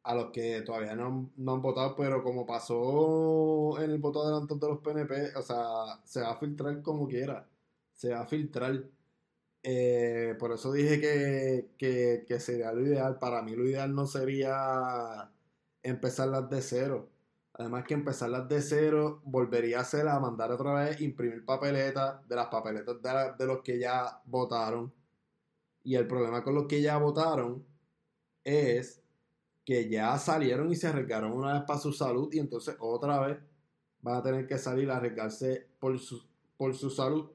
a 0.06 0.14
los 0.16 0.32
que 0.32 0.62
todavía 0.62 0.96
no, 0.96 1.32
han 1.38 1.62
votado, 1.62 1.96
pero 1.96 2.24
como 2.24 2.46
pasó 2.46 3.82
en 3.82 3.90
el 3.92 3.98
voto 3.98 4.22
adelantado 4.22 4.60
de 4.60 4.68
los 4.70 4.80
PNP, 4.82 5.36
o 5.36 5.42
sea, 5.42 6.00
se 6.04 6.22
va 6.22 6.32
a 6.32 6.38
filtrar 6.38 6.82
como 6.84 7.08
quiera, 7.08 7.48
se 7.94 8.12
va 8.12 8.22
a 8.22 8.26
filtrar. 8.28 8.84
Eh, 9.64 10.36
por 10.40 10.52
eso 10.52 10.72
dije 10.72 11.02
que, 11.78 12.40
sería 12.40 12.72
lo 12.72 12.82
ideal. 12.82 13.18
Para 13.20 13.42
mí 13.42 13.56
lo 13.56 13.66
ideal 13.68 13.96
no 13.96 14.06
sería 14.06 15.32
empezarlas 15.84 16.50
de 16.52 16.62
cero. 16.62 17.10
Además 17.58 17.86
que 17.86 17.94
empezarlas 17.94 18.50
de 18.50 18.62
cero 18.62 19.22
volvería 19.24 19.80
a 19.80 19.86
ser 19.86 20.08
a 20.08 20.20
mandar 20.20 20.52
otra 20.52 20.74
vez, 20.74 21.00
imprimir 21.02 21.46
papeletas 21.46 22.28
de 22.28 22.36
las 22.36 22.48
papeletas 22.48 22.98
de, 23.38 23.46
los 23.46 23.62
que 23.62 23.80
ya 23.80 24.22
votaron. 24.26 24.94
Y 25.84 25.96
el 25.96 26.08
problema 26.08 26.44
con 26.44 26.56
los 26.56 26.66
que 26.68 26.82
ya 26.82 26.98
votaron 26.98 27.66
es 28.44 29.02
que 29.64 29.90
ya 29.90 30.18
salieron 30.18 30.72
y 30.72 30.76
se 30.76 30.88
arriesgaron 30.88 31.32
una 31.32 31.54
vez 31.54 31.64
para 31.64 31.80
su 31.80 31.94
salud 31.94 32.32
y 32.34 32.40
entonces 32.40 32.76
otra 32.80 33.20
vez 33.26 33.38
van 34.02 34.16
a 34.18 34.24
tener 34.24 34.48
que 34.48 34.58
salir 34.58 34.92
a 34.92 34.98
arriesgarse 34.98 35.68
por 35.80 35.98
su, 35.98 36.22
por 36.58 36.76
su 36.76 36.90
salud 36.90 37.32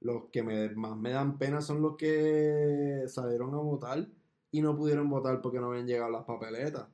los 0.00 0.24
que 0.30 0.42
más 0.42 0.96
me 0.96 1.10
dan 1.10 1.38
pena 1.38 1.60
son 1.60 1.82
los 1.82 1.96
que 1.96 3.04
salieron 3.08 3.54
a 3.54 3.58
votar 3.58 4.06
y 4.50 4.60
no 4.62 4.76
pudieron 4.76 5.08
votar 5.10 5.40
porque 5.42 5.60
no 5.60 5.70
habían 5.70 5.86
llegado 5.86 6.10
las 6.10 6.24
papeletas. 6.24 6.86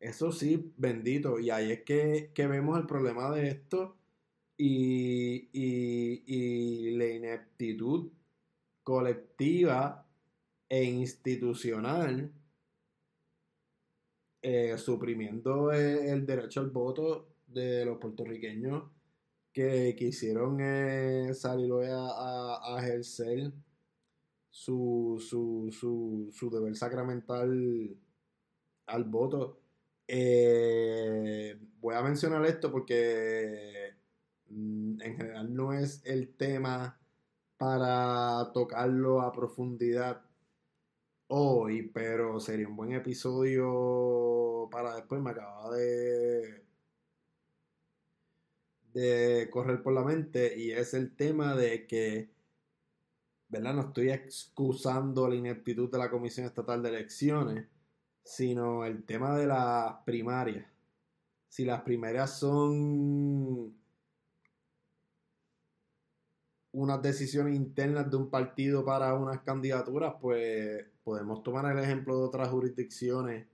Eso 0.00 0.32
sí, 0.32 0.72
bendito. 0.78 1.38
Y 1.38 1.50
ahí 1.50 1.72
es 1.72 1.82
que, 1.82 2.32
vemos 2.36 2.78
el 2.78 2.86
problema 2.86 3.30
de 3.30 3.48
esto 3.48 3.96
y, 4.56 5.50
y, 5.52 6.96
la 6.96 7.06
ineptitud 7.06 8.10
colectiva 8.82 10.06
e 10.68 10.84
institucional 10.84 12.32
eh, 14.42 14.78
suprimiendo 14.78 15.70
el, 15.72 16.24
derecho 16.24 16.60
al 16.60 16.70
voto 16.70 17.28
de 17.46 17.84
los 17.84 17.98
puertorriqueños 17.98 18.84
que 19.52 19.94
quisieron 19.98 20.58
eh, 20.60 21.34
salir 21.34 21.70
hoy 21.72 21.86
a, 21.90 22.76
ejercer 22.78 23.52
su, 24.50 25.16
su, 25.20 25.68
su, 26.32 26.50
deber 26.50 26.74
sacramental 26.74 27.96
al 28.86 29.04
voto. 29.04 29.60
Eh, 30.12 31.56
voy 31.80 31.94
a 31.94 32.02
mencionar 32.02 32.44
esto 32.44 32.72
porque 32.72 33.94
mm, 34.48 35.00
en 35.02 35.16
general 35.16 35.54
no 35.54 35.72
es 35.72 36.02
el 36.04 36.34
tema 36.34 36.98
para 37.56 38.50
tocarlo 38.52 39.20
a 39.20 39.32
profundidad 39.32 40.22
hoy, 41.28 41.82
pero 41.94 42.40
sería 42.40 42.66
un 42.68 42.76
buen 42.76 42.92
episodio 42.92 44.68
para 44.72 44.96
después. 44.96 45.22
Me 45.22 45.30
acaba 45.30 45.70
de 45.76 46.64
de 48.92 49.48
correr 49.50 49.82
por 49.82 49.92
la 49.92 50.02
mente 50.02 50.58
y 50.58 50.72
es 50.72 50.94
el 50.94 51.14
tema 51.14 51.54
de 51.54 51.86
que, 51.86 52.30
¿verdad? 53.48 53.74
No 53.74 53.82
estoy 53.82 54.10
excusando 54.10 55.28
la 55.28 55.36
ineptitud 55.36 55.90
de 55.90 55.98
la 55.98 56.10
Comisión 56.10 56.46
Estatal 56.46 56.82
de 56.82 56.88
Elecciones, 56.88 57.68
sino 58.24 58.84
el 58.84 59.04
tema 59.04 59.36
de 59.36 59.46
las 59.46 59.94
primarias. 60.04 60.66
Si 61.48 61.64
las 61.64 61.82
primarias 61.82 62.38
son 62.38 63.74
unas 66.72 67.02
decisiones 67.02 67.56
internas 67.56 68.10
de 68.10 68.16
un 68.16 68.30
partido 68.30 68.84
para 68.84 69.14
unas 69.14 69.40
candidaturas, 69.40 70.14
pues 70.20 70.84
podemos 71.02 71.42
tomar 71.42 71.76
el 71.76 71.82
ejemplo 71.82 72.16
de 72.16 72.24
otras 72.24 72.48
jurisdicciones 72.48 73.46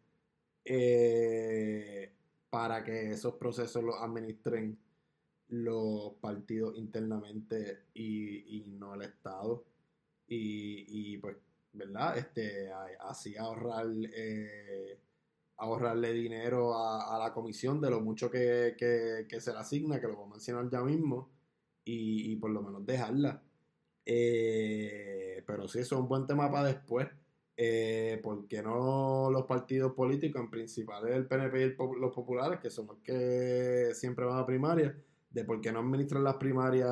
eh, 0.64 2.12
para 2.50 2.84
que 2.84 3.12
esos 3.12 3.34
procesos 3.34 3.82
los 3.82 3.96
administren 4.02 4.78
los 5.48 6.14
partidos 6.14 6.76
internamente 6.76 7.84
y, 7.94 8.64
no 8.66 8.94
el 8.94 9.02
Estado. 9.02 9.64
Y, 10.28 11.18
pues, 11.18 11.36
¿verdad? 11.76 12.18
Este, 12.18 12.70
así 13.00 13.36
ahorrar, 13.36 13.86
eh, 14.14 14.98
ahorrarle 15.58 16.12
dinero 16.12 16.74
a, 16.76 17.18
la 17.18 17.32
comisión 17.32 17.80
de 17.80 17.90
lo 17.90 18.00
mucho 18.00 18.30
que, 18.30 18.74
se 19.38 19.52
le 19.52 19.58
asigna, 19.58 20.00
que 20.00 20.08
lo 20.08 20.16
voy 20.16 20.26
a 20.26 20.30
mencionar 20.32 20.68
ya 20.70 20.82
mismo, 20.82 21.30
y, 21.84 22.34
por 22.36 22.50
lo 22.50 22.62
menos 22.62 22.84
dejarla. 22.84 23.42
Eh, 24.04 25.42
pero 25.46 25.68
sí, 25.68 25.80
eso 25.80 25.96
es 25.96 26.00
un 26.00 26.08
buen 26.08 26.26
tema 26.26 26.50
para 26.50 26.68
después. 26.68 27.08
Eh, 27.58 28.20
¿Por 28.22 28.46
qué 28.48 28.62
no 28.62 29.30
los 29.30 29.46
partidos 29.46 29.92
políticos, 29.94 30.42
en 30.42 30.50
principal 30.50 31.08
el 31.08 31.26
PNP 31.26 31.62
y 31.62 31.76
los 32.00 32.14
populares, 32.14 32.60
que 32.60 32.70
son 32.70 32.86
los 32.86 32.98
que 32.98 33.92
siempre 33.94 34.26
van 34.26 34.38
a 34.38 34.46
primaria, 34.46 34.94
de 35.30 35.44
por 35.44 35.60
qué 35.60 35.72
no 35.72 35.80
administran 35.80 36.24
las 36.24 36.36
primarias 36.36 36.90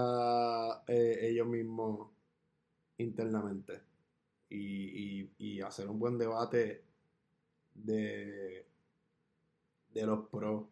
eh, 0.88 1.18
ellos 1.22 1.46
mismos 1.46 2.10
internamente 2.98 3.93
y, 4.56 5.60
hacer 5.62 5.88
un 5.88 5.98
buen 5.98 6.18
debate 6.18 6.84
de, 7.74 8.66
de 9.92 10.06
los 10.06 10.28
pros 10.28 10.66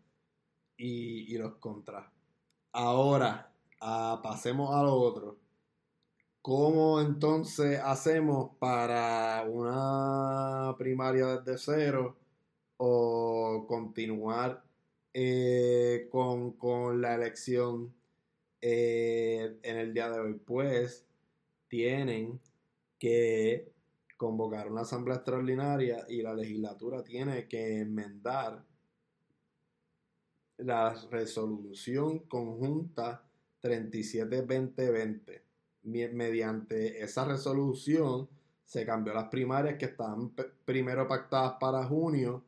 y, 0.76 1.36
los 1.38 1.56
contras. 1.56 2.06
Ahora, 2.72 3.52
ah, 3.80 4.20
pasemos 4.22 4.74
a 4.74 4.82
lo 4.82 4.94
otro. 4.94 5.38
¿Cómo 6.42 7.00
entonces 7.00 7.78
hacemos 7.78 8.56
para 8.58 9.44
una 9.48 10.74
primaria 10.76 11.36
desde 11.38 11.56
cero 11.56 12.16
o 12.78 13.64
continuar 13.68 14.64
eh, 15.14 16.08
con, 16.10 17.00
la 17.00 17.14
elección 17.14 17.94
eh, 18.60 19.56
en 19.62 19.76
el 19.76 19.94
día 19.94 20.10
de 20.10 20.18
hoy? 20.18 20.34
Pues 20.34 21.06
tienen 21.68 22.40
que 22.98 23.71
convocar 24.22 24.70
una 24.70 24.82
asamblea 24.82 25.16
extraordinaria 25.16 26.06
y 26.08 26.22
la 26.22 26.32
legislatura 26.32 27.02
tiene 27.02 27.48
que 27.48 27.80
enmendar 27.80 28.64
la 30.58 30.94
resolución 31.10 32.20
conjunta 32.20 33.24
37-2020. 33.60 35.42
Mediante 35.82 37.02
esa 37.02 37.24
resolución 37.24 38.28
se 38.64 38.86
cambió 38.86 39.12
las 39.12 39.26
primarias 39.26 39.76
que 39.76 39.86
estaban 39.86 40.32
primero 40.64 41.08
pactadas 41.08 41.54
para 41.58 41.82
junio 41.84 42.44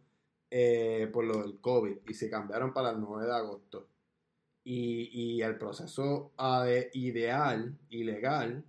eh, 0.49 1.11
por 1.13 1.25
lo 1.25 1.43
del 1.43 1.61
COVID 1.61 2.09
y 2.09 2.15
se 2.15 2.31
cambiaron 2.31 2.73
para 2.73 2.91
el 2.91 3.01
9 3.01 3.27
de 3.27 3.35
agosto. 3.35 3.89
Y, 4.63 5.43
el 5.43 5.59
proceso 5.59 6.33
ideal 6.93 7.77
y 7.91 8.05
legal 8.05 8.65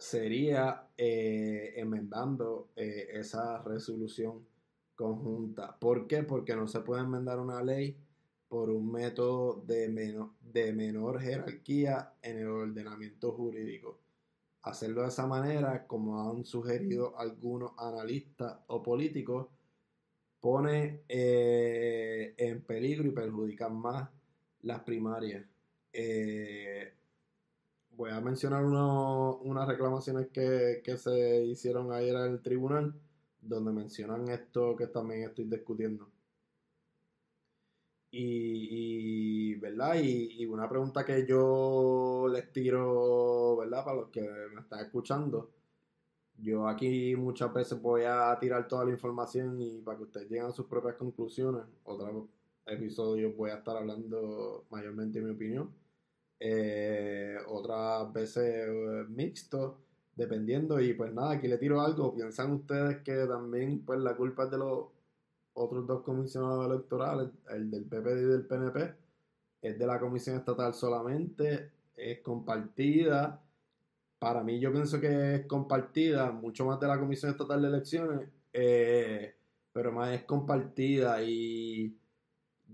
sería 0.00 0.88
eh, 0.96 1.74
enmendando 1.76 2.70
eh, 2.74 3.08
esa 3.12 3.62
resolución 3.62 4.46
conjunta. 4.94 5.78
¿Por 5.78 6.06
qué? 6.06 6.22
Porque 6.22 6.56
no 6.56 6.66
se 6.66 6.80
puede 6.80 7.02
enmendar 7.02 7.38
una 7.38 7.62
ley 7.62 7.96
por 8.48 8.70
un 8.70 8.90
método 8.90 9.62
de, 9.66 10.18
de 10.40 10.72
menor 10.72 11.20
jerarquía 11.20 12.14
en 12.22 12.38
el 12.38 12.48
ordenamiento 12.48 13.32
jurídico. 13.32 14.00
Hacerlo 14.62 15.02
de 15.02 15.08
esa 15.08 15.26
manera, 15.26 15.86
como 15.86 16.30
han 16.30 16.44
sugerido 16.44 17.18
algunos 17.18 17.72
analistas 17.78 18.58
o 18.68 18.82
políticos, 18.82 19.48
pone 20.40 21.02
eh, 21.08 22.34
en 22.38 22.62
peligro 22.62 23.06
y 23.06 23.12
perjudica 23.12 23.68
más 23.68 24.08
las 24.62 24.80
primarias. 24.80 25.44
Voy 28.00 28.10
a 28.12 28.20
mencionar 28.20 28.64
unas 28.64 29.68
reclamaciones 29.68 30.28
que, 30.28 30.96
se 30.96 31.44
hicieron 31.44 31.92
ayer 31.92 32.14
en 32.16 32.32
el 32.32 32.40
tribunal, 32.40 32.94
donde 33.42 33.72
mencionan 33.72 34.28
esto 34.30 34.74
que 34.74 34.86
también 34.86 35.24
estoy 35.24 35.44
discutiendo. 35.44 36.08
Y, 38.10 39.54
¿verdad? 39.56 39.96
Y, 40.02 40.42
y, 40.42 40.46
una 40.46 40.66
pregunta 40.68 41.04
que 41.04 41.26
yo 41.26 42.26
les 42.32 42.50
tiro, 42.52 43.58
¿verdad? 43.58 43.84
Para 43.84 43.96
los 43.98 44.08
que 44.08 44.22
me 44.54 44.62
están 44.62 44.80
escuchando 44.80 45.50
yo 46.42 46.66
aquí 46.68 47.14
muchas 47.16 47.52
veces 47.52 47.80
voy 47.82 48.04
a 48.06 48.34
tirar 48.40 48.66
toda 48.66 48.86
la 48.86 48.92
información 48.92 49.60
y 49.60 49.82
para 49.82 49.98
que 49.98 50.04
ustedes 50.04 50.30
lleguen 50.30 50.46
a 50.46 50.52
sus 50.52 50.64
propias 50.64 50.94
conclusiones. 50.94 51.64
Otro 51.84 52.28
episodio 52.64 53.34
voy 53.34 53.50
a 53.50 53.56
estar 53.56 53.76
hablando 53.76 54.64
mayormente 54.70 55.18
de 55.20 55.26
mi 55.26 55.32
opinión. 55.32 55.79
Eh, 56.40 57.36
otras 57.48 58.12
veces 58.12 58.68
eh, 58.68 59.04
mixto, 59.08 59.78
dependiendo. 60.16 60.80
Y 60.80 60.94
pues 60.94 61.12
nada, 61.12 61.32
aquí 61.32 61.48
le 61.48 61.58
tiro 61.58 61.80
algo. 61.80 62.14
¿Piensan 62.14 62.52
ustedes 62.52 63.02
que 63.02 63.26
también 63.26 63.84
pues 63.84 64.00
la 64.00 64.16
culpa 64.16 64.44
es 64.44 64.50
de 64.50 64.58
los 64.58 64.86
otros 65.54 65.86
dos 65.86 66.02
comisionados 66.02 66.66
electorales, 66.66 67.28
el 67.50 67.70
del 67.70 67.84
PPD 67.84 68.22
y 68.22 68.24
del 68.24 68.46
PNP? 68.46 68.94
¿Es 69.62 69.78
de 69.78 69.86
la 69.86 70.00
comisión 70.00 70.36
estatal 70.36 70.74
solamente? 70.74 71.70
¿Es 71.96 72.20
compartida? 72.20 73.42
para 74.20 74.44
mí 74.44 74.60
yo 74.60 74.70
pienso 74.70 75.00
que 75.00 75.36
es 75.36 75.46
compartida, 75.46 76.30
mucho 76.30 76.66
más 76.66 76.78
de 76.78 76.86
la 76.86 77.00
Comisión 77.00 77.32
Estatal 77.32 77.62
de 77.62 77.68
Elecciones, 77.68 78.28
eh, 78.52 79.34
pero 79.72 79.92
más 79.92 80.10
es 80.12 80.24
compartida 80.24 81.22
y 81.22 81.96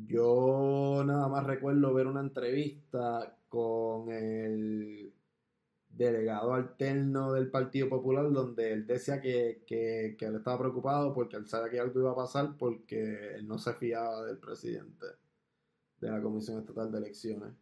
yo 0.06 1.04
nada 1.06 1.28
más 1.28 1.44
recuerdo 1.46 1.94
ver 1.94 2.08
una 2.08 2.20
entrevista 2.20 3.35
con 3.48 4.10
el 4.10 5.12
delegado 5.88 6.54
alterno 6.54 7.32
del 7.32 7.50
Partido 7.50 7.88
Popular 7.88 8.30
donde 8.30 8.72
él 8.72 8.86
decía 8.86 9.20
que, 9.20 9.62
que, 9.66 10.14
que 10.18 10.26
él 10.26 10.36
estaba 10.36 10.58
preocupado 10.58 11.14
porque 11.14 11.36
él 11.36 11.46
sabía 11.46 11.70
que 11.70 11.80
algo 11.80 12.00
iba 12.00 12.12
a 12.12 12.16
pasar 12.16 12.56
porque 12.58 13.36
él 13.36 13.48
no 13.48 13.58
se 13.58 13.72
fiaba 13.74 14.24
del 14.26 14.38
presidente 14.38 15.06
de 16.00 16.10
la 16.10 16.22
Comisión 16.22 16.58
Estatal 16.58 16.92
de 16.92 16.98
Elecciones. 16.98 17.54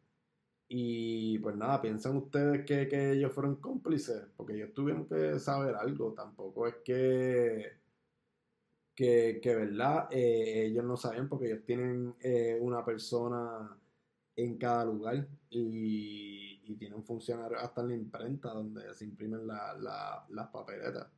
Y 0.68 1.38
pues 1.38 1.56
nada, 1.56 1.80
piensan 1.80 2.16
ustedes 2.16 2.64
que, 2.64 3.12
ellos 3.12 3.32
fueron 3.32 3.56
cómplices, 3.56 4.26
porque 4.36 4.54
ellos 4.54 4.72
tuvieron 4.74 5.06
que 5.06 5.38
saber 5.38 5.74
algo, 5.76 6.12
tampoco 6.14 6.66
es 6.66 6.76
que, 6.84 7.72
que, 8.94 9.40
que 9.42 9.54
verdad, 9.54 10.08
eh, 10.10 10.66
ellos 10.66 10.84
no 10.84 10.96
saben 10.96 11.28
porque 11.28 11.46
ellos 11.46 11.64
tienen 11.64 12.14
eh, 12.20 12.58
una 12.60 12.84
persona 12.84 13.76
en 14.36 14.58
cada 14.58 14.84
lugar 14.84 15.28
y, 15.50 16.62
y 16.64 16.76
tienen 16.76 17.04
funcionarios 17.04 17.62
hasta 17.62 17.82
en 17.82 17.88
la 17.88 17.94
imprenta 17.94 18.50
donde 18.50 18.94
se 18.94 19.04
imprimen 19.04 19.46
las 19.46 20.48
papeletas. 20.52 21.08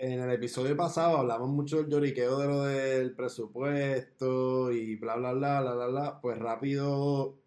en 0.00 0.18
el 0.20 0.30
episodio 0.32 0.74
pasado 0.76 1.18
hablamos 1.18 1.50
mucho 1.50 1.76
del 1.78 1.88
lloriqueo 1.90 2.38
de 2.38 2.46
lo 2.46 2.62
del 2.64 3.14
presupuesto 3.14 4.72
y 4.72 4.96
bla, 4.96 5.16
bla, 5.16 5.32
bla, 5.34 5.60
bla, 5.60 5.74
bla, 5.74 5.86
bla. 5.88 6.20
Pues 6.22 6.38
rápido, 6.38 7.38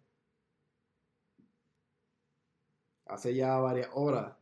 hace 3.06 3.34
ya 3.34 3.58
varias 3.58 3.90
horas, 3.94 4.36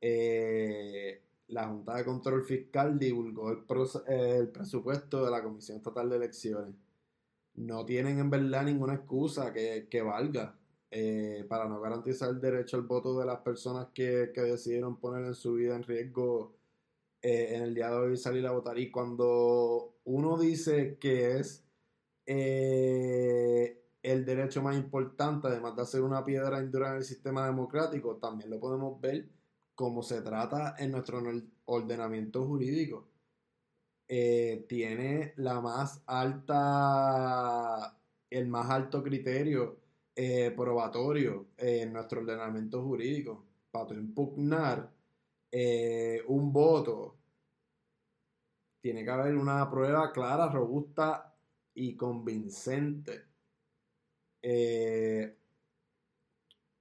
eh, 0.00 1.25
la 1.48 1.68
Junta 1.68 1.94
de 1.96 2.04
Control 2.04 2.44
Fiscal 2.44 2.98
divulgó 2.98 3.50
el, 3.50 4.48
presupuesto 4.48 5.24
de 5.24 5.30
la 5.30 5.42
Comisión 5.42 5.78
Estatal 5.78 6.08
de 6.10 6.16
Elecciones. 6.16 6.74
No 7.54 7.84
tienen 7.86 8.18
en 8.18 8.30
verdad 8.30 8.64
ninguna 8.64 8.94
excusa 8.94 9.52
que, 9.52 9.88
que 9.88 10.02
valga 10.02 10.58
eh, 10.90 11.44
para 11.48 11.68
no 11.68 11.80
garantizar 11.80 12.30
el 12.30 12.40
derecho 12.40 12.76
al 12.76 12.82
voto 12.82 13.18
de 13.18 13.26
las 13.26 13.38
personas 13.40 13.88
que, 13.94 14.30
que 14.34 14.42
decidieron 14.42 14.98
poner 14.98 15.24
en 15.24 15.34
su 15.34 15.54
vida 15.54 15.74
en 15.76 15.82
riesgo 15.82 16.54
eh, 17.22 17.56
en 17.56 17.62
el 17.62 17.74
día 17.74 17.90
de 17.90 17.96
hoy 17.96 18.16
salir 18.16 18.46
a 18.46 18.52
votar. 18.52 18.78
Y 18.78 18.90
cuando 18.90 19.96
uno 20.04 20.38
dice 20.38 20.98
que 20.98 21.38
es 21.38 21.64
eh, 22.26 23.82
el 24.02 24.24
derecho 24.24 24.62
más 24.62 24.76
importante, 24.76 25.48
además 25.48 25.76
de 25.76 25.86
ser 25.86 26.02
una 26.02 26.24
piedra 26.24 26.60
indura 26.62 26.90
en 26.90 26.96
el 26.98 27.04
sistema 27.04 27.46
democrático, 27.46 28.16
también 28.16 28.50
lo 28.50 28.60
podemos 28.60 29.00
ver 29.00 29.28
como 29.76 30.02
se 30.02 30.22
trata 30.22 30.74
en 30.78 30.90
nuestro 30.90 31.22
ordenamiento 31.66 32.44
jurídico. 32.44 33.06
Eh, 34.08 34.66
tiene 34.68 35.34
la 35.36 35.60
más 35.60 36.02
alta, 36.06 37.96
el 38.30 38.48
más 38.48 38.70
alto 38.70 39.02
criterio 39.04 39.78
probatorio 40.56 41.48
en 41.58 41.92
nuestro 41.92 42.22
ordenamiento 42.22 42.82
jurídico. 42.82 43.44
Para 43.70 43.94
impugnar 43.94 44.90
eh, 45.58 46.22
un 46.26 46.52
voto, 46.52 47.16
tiene 48.80 49.04
que 49.04 49.10
haber 49.10 49.36
una 49.36 49.70
prueba 49.70 50.12
clara, 50.12 50.48
robusta 50.48 51.34
y 51.74 51.96
convincente. 51.96 53.24
Eh, 54.42 55.34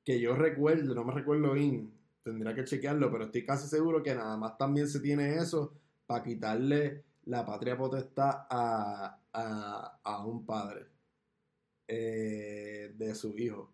que 0.03 0.19
yo 0.19 0.35
recuerdo, 0.35 0.93
no 0.93 1.03
me 1.03 1.13
recuerdo 1.13 1.53
bien, 1.53 1.91
tendría 2.25 2.55
que 2.55 2.63
chequearlo, 2.63 3.11
pero 3.11 3.25
estoy 3.25 3.45
casi 3.45 3.67
seguro 3.67 4.01
que 4.01 4.15
nada 4.15 4.35
más 4.35 4.57
también 4.57 4.87
se 4.87 4.99
tiene 4.99 5.35
eso 5.35 5.73
para 6.07 6.23
quitarle 6.23 7.03
la 7.25 7.45
patria 7.45 7.77
potestad 7.77 8.47
a, 8.49 9.19
un 10.25 10.43
padre 10.43 10.87
eh, 11.87 12.93
de 12.97 13.13
su 13.13 13.37
hijo. 13.37 13.71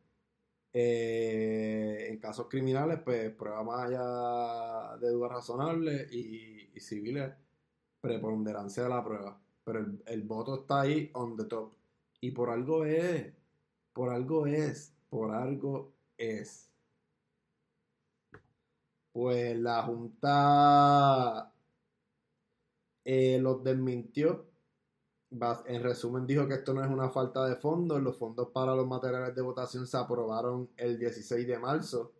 Eh, 0.73 2.07
en 2.09 2.19
casos 2.19 2.47
criminales, 2.49 2.99
pues 3.05 3.33
prueba 3.33 3.63
más 3.63 3.87
allá 3.87 4.97
de 4.97 5.09
duda 5.11 5.29
razonable 5.29 6.07
y, 6.11 6.71
y 6.73 6.79
civiles, 6.81 7.31
preponderancia 8.01 8.83
de 8.83 8.89
la 8.89 9.03
prueba. 9.03 9.41
Pero 9.63 9.85
el, 10.05 10.23
voto 10.23 10.61
está 10.61 10.81
ahí 10.81 11.09
on 11.13 11.37
the 11.37 11.45
top. 11.45 11.73
Y 12.19 12.31
por 12.31 12.49
algo 12.49 12.83
es, 12.83 13.33
por 13.93 14.09
algo 14.09 14.45
es, 14.45 14.93
por 15.09 15.31
algo 15.31 15.93
es. 16.17 16.70
Pues 19.13 19.57
la 19.59 19.83
Junta 19.83 21.53
eh, 23.03 23.39
los 23.39 23.63
desmintió 23.63 24.51
en 25.65 25.83
resumen 25.83 26.27
dijo 26.27 26.47
que 26.47 26.55
esto 26.55 26.73
no 26.73 26.83
es 26.83 26.89
una 26.89 27.09
falta 27.09 27.45
de 27.47 27.55
fondos, 27.55 28.01
los 28.01 28.17
fondos 28.17 28.49
para 28.49 28.75
los 28.75 28.87
materiales 28.87 29.33
de 29.33 29.41
votación 29.41 29.87
se 29.87 29.97
aprobaron 29.97 30.69
el 30.77 30.99
16 30.99 31.47
de 31.47 31.59
marzo. 31.59 32.11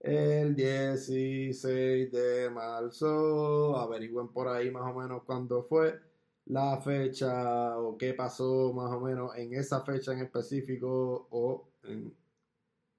El 0.00 0.54
16 0.54 2.12
de 2.12 2.50
marzo, 2.50 3.76
averigüen 3.76 4.28
por 4.28 4.48
ahí 4.48 4.70
más 4.70 4.84
o 4.84 4.98
menos 4.98 5.24
cuándo 5.24 5.64
fue 5.64 5.98
la 6.46 6.78
fecha 6.78 7.78
o 7.78 7.98
qué 7.98 8.14
pasó 8.14 8.72
más 8.72 8.92
o 8.92 9.00
menos 9.00 9.36
en 9.36 9.54
esa 9.54 9.80
fecha 9.82 10.12
en 10.12 10.20
específico 10.20 11.26
o 11.30 11.68
en 11.82 12.14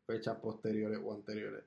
fechas 0.06 0.38
posteriores 0.38 1.00
o 1.04 1.14
anteriores. 1.14 1.64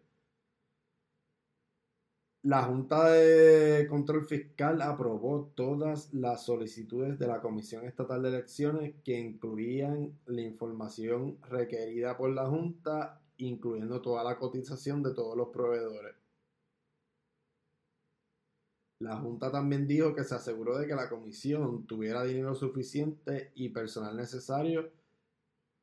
La 2.45 2.65
Junta 2.65 3.05
de 3.13 3.87
Control 3.89 4.25
Fiscal 4.25 4.83
aprobó 4.83 5.53
todas 5.55 6.13
las 6.13 6.45
solicitudes 6.45 7.17
de 7.17 7.29
la 7.29 7.41
Comisión 7.41 7.85
Estatal 7.85 8.21
de 8.21 8.31
Elecciones 8.31 8.95
que 9.05 9.17
incluían 9.21 10.19
la 10.27 10.41
información 10.43 11.39
requerida 11.43 12.17
por 12.17 12.31
la 12.31 12.47
Junta, 12.49 13.21
incluyendo 13.37 14.03
toda 14.03 14.25
la 14.25 14.41
cotización 14.41 15.05
de 15.05 15.15
todos 15.15 15.37
los 15.37 15.51
proveedores. 15.51 16.17
La 18.99 19.17
Junta 19.19 19.53
también 19.53 19.87
dijo 19.87 20.13
que 20.13 20.25
se 20.25 20.35
aseguró 20.35 20.79
de 20.79 20.89
que 20.89 20.97
la 20.97 21.09
comisión 21.09 21.87
tuviera 21.87 22.25
dinero 22.25 22.57
suficiente 22.57 23.53
y 23.55 23.69
personal 23.69 24.17
necesario 24.17 24.91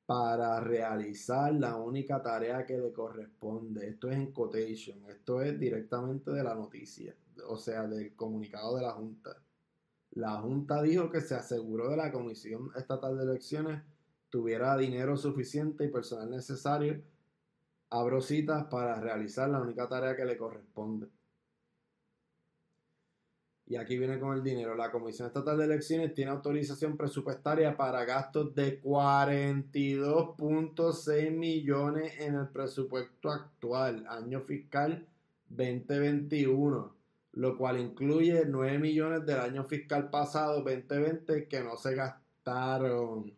para 0.10 0.60
realizar 0.60 1.54
la 1.54 1.76
única 1.76 2.20
tarea 2.20 2.66
que 2.66 2.80
le 2.80 2.92
corresponde. 2.92 3.90
Esto 3.90 4.10
es 4.10 4.18
en 4.18 4.32
quotation, 4.32 5.06
esto 5.08 5.40
es 5.44 5.60
directamente 5.60 6.32
de 6.32 6.44
la 6.44 6.56
noticia, 6.56 7.16
o 7.48 7.56
sea, 7.56 7.86
del 7.86 8.16
comunicado 8.16 8.78
de 8.78 8.82
la 8.82 8.94
Junta. 8.94 9.38
La 10.14 10.42
Junta 10.42 10.82
dijo 10.82 11.12
que 11.12 11.22
se 11.22 11.36
aseguró 11.36 11.92
de 11.92 11.98
la 11.98 12.12
Comisión 12.12 12.72
Estatal 12.76 13.20
de 13.20 13.24
Elecciones 13.24 13.84
tuviera 14.32 14.76
dinero 14.78 15.16
suficiente 15.16 15.86
y 15.86 15.90
personal 15.90 16.32
necesario, 16.32 17.04
abro 17.92 18.20
citas, 18.20 18.66
para 18.66 19.00
realizar 19.00 19.48
la 19.48 19.62
única 19.62 19.88
tarea 19.88 20.16
que 20.16 20.26
le 20.26 20.38
corresponde. 20.38 21.06
Y 23.70 23.78
aquí 23.78 23.98
viene 24.00 24.20
con 24.20 24.36
el 24.36 24.44
dinero. 24.44 24.76
La 24.76 24.92
Comisión 24.92 25.28
Estatal 25.28 25.60
de 25.60 25.66
Elecciones 25.66 26.16
tiene 26.16 26.32
autorización 26.32 26.98
presupuestaria 26.98 27.78
para 27.78 28.04
gastos 28.04 28.56
de 28.56 28.82
42.6 28.82 31.32
millones 31.32 32.20
en 32.20 32.34
el 32.34 32.48
presupuesto 32.48 33.30
actual, 33.30 34.08
año 34.10 34.42
fiscal 34.42 35.06
2021, 35.50 36.96
lo 37.34 37.58
cual 37.60 37.80
incluye 37.80 38.44
9 38.48 38.80
millones 38.80 39.24
del 39.28 39.40
año 39.40 39.64
fiscal 39.64 40.10
pasado 40.10 40.64
2020 40.64 41.48
que 41.48 41.62
no 41.62 41.78
se 41.78 41.94
gastaron 41.94 43.32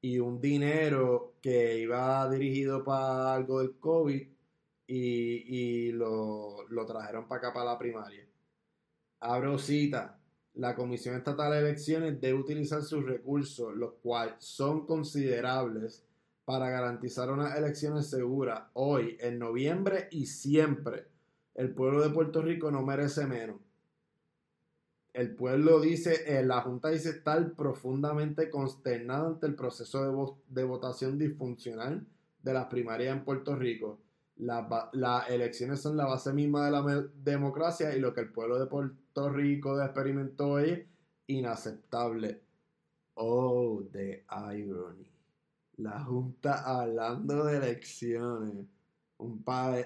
y 0.00 0.20
un 0.20 0.40
dinero 0.40 1.34
que 1.42 1.80
iba 1.80 2.30
dirigido 2.30 2.84
para 2.84 3.34
algo 3.34 3.58
del 3.58 3.80
COVID 3.80 4.28
y, 4.86 5.90
lo, 5.90 6.68
lo 6.68 6.86
trajeron 6.86 7.26
para 7.26 7.38
acá 7.38 7.52
para 7.52 7.72
la 7.72 7.78
primaria. 7.78 8.24
Abro 9.24 9.56
cita. 9.56 10.18
La 10.52 10.74
Comisión 10.74 11.16
Estatal 11.16 11.50
de 11.50 11.60
Elecciones 11.60 12.20
debe 12.20 12.38
utilizar 12.38 12.82
sus 12.82 13.06
recursos, 13.06 13.74
los 13.74 13.94
cuales 13.94 14.34
son 14.38 14.84
considerables, 14.84 16.04
para 16.44 16.68
garantizar 16.68 17.30
unas 17.30 17.56
elecciones 17.56 18.10
seguras 18.10 18.64
hoy, 18.74 19.16
en 19.18 19.38
noviembre 19.38 20.08
y 20.10 20.26
siempre. 20.26 21.06
El 21.54 21.72
pueblo 21.72 22.02
de 22.02 22.10
Puerto 22.10 22.42
Rico 22.42 22.70
no 22.70 22.82
merece 22.82 23.26
menos. 23.26 23.56
El 25.14 25.34
pueblo 25.34 25.80
dice, 25.80 26.24
eh, 26.26 26.44
la 26.44 26.60
Junta 26.60 26.90
dice 26.90 27.08
estar 27.08 27.54
profundamente 27.54 28.50
consternada 28.50 29.28
ante 29.28 29.46
el 29.46 29.54
proceso 29.54 30.36
de, 30.48 30.64
votación 30.64 31.16
disfuncional 31.18 32.06
de 32.42 32.52
las 32.52 32.66
primarias 32.66 33.16
en 33.16 33.24
Puerto 33.24 33.56
Rico 33.56 34.00
las 34.36 35.30
elecciones 35.30 35.80
son 35.80 35.96
la 35.96 36.06
base 36.06 36.32
misma 36.32 36.64
de 36.64 36.70
la 36.72 37.08
democracia 37.14 37.94
y 37.94 38.00
lo 38.00 38.12
que 38.12 38.22
el 38.22 38.32
pueblo 38.32 38.58
de 38.58 38.66
Puerto 38.66 39.03
Rico 39.16 39.80
experimentó 39.80 40.58
es 40.58 40.86
inaceptable. 41.28 42.42
Oh, 43.14 43.84
the 43.92 44.24
irony. 44.52 45.06
La 45.76 46.02
Junta 46.04 46.80
hablando 46.80 47.44
de 47.44 47.58
elecciones. 47.58 48.66
Un, 49.18 49.44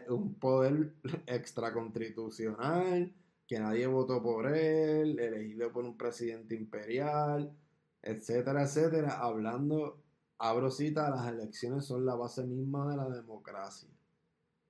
un 0.09 0.35
poder 0.35 0.95
extraconstitucional 1.27 3.12
que 3.47 3.59
nadie 3.59 3.87
votó 3.87 4.23
por 4.23 4.47
él, 4.47 5.19
elegido 5.19 5.71
por 5.73 5.85
un 5.85 5.97
presidente 5.97 6.55
imperial, 6.55 7.55
etcétera, 8.03 8.62
etcétera. 8.62 9.19
Hablando, 9.21 10.03
abro 10.38 10.71
cita, 10.71 11.11
las 11.11 11.29
elecciones 11.29 11.85
son 11.85 12.07
la 12.07 12.14
base 12.14 12.45
misma 12.45 12.91
de 12.91 12.97
la 12.97 13.09
democracia. 13.09 13.88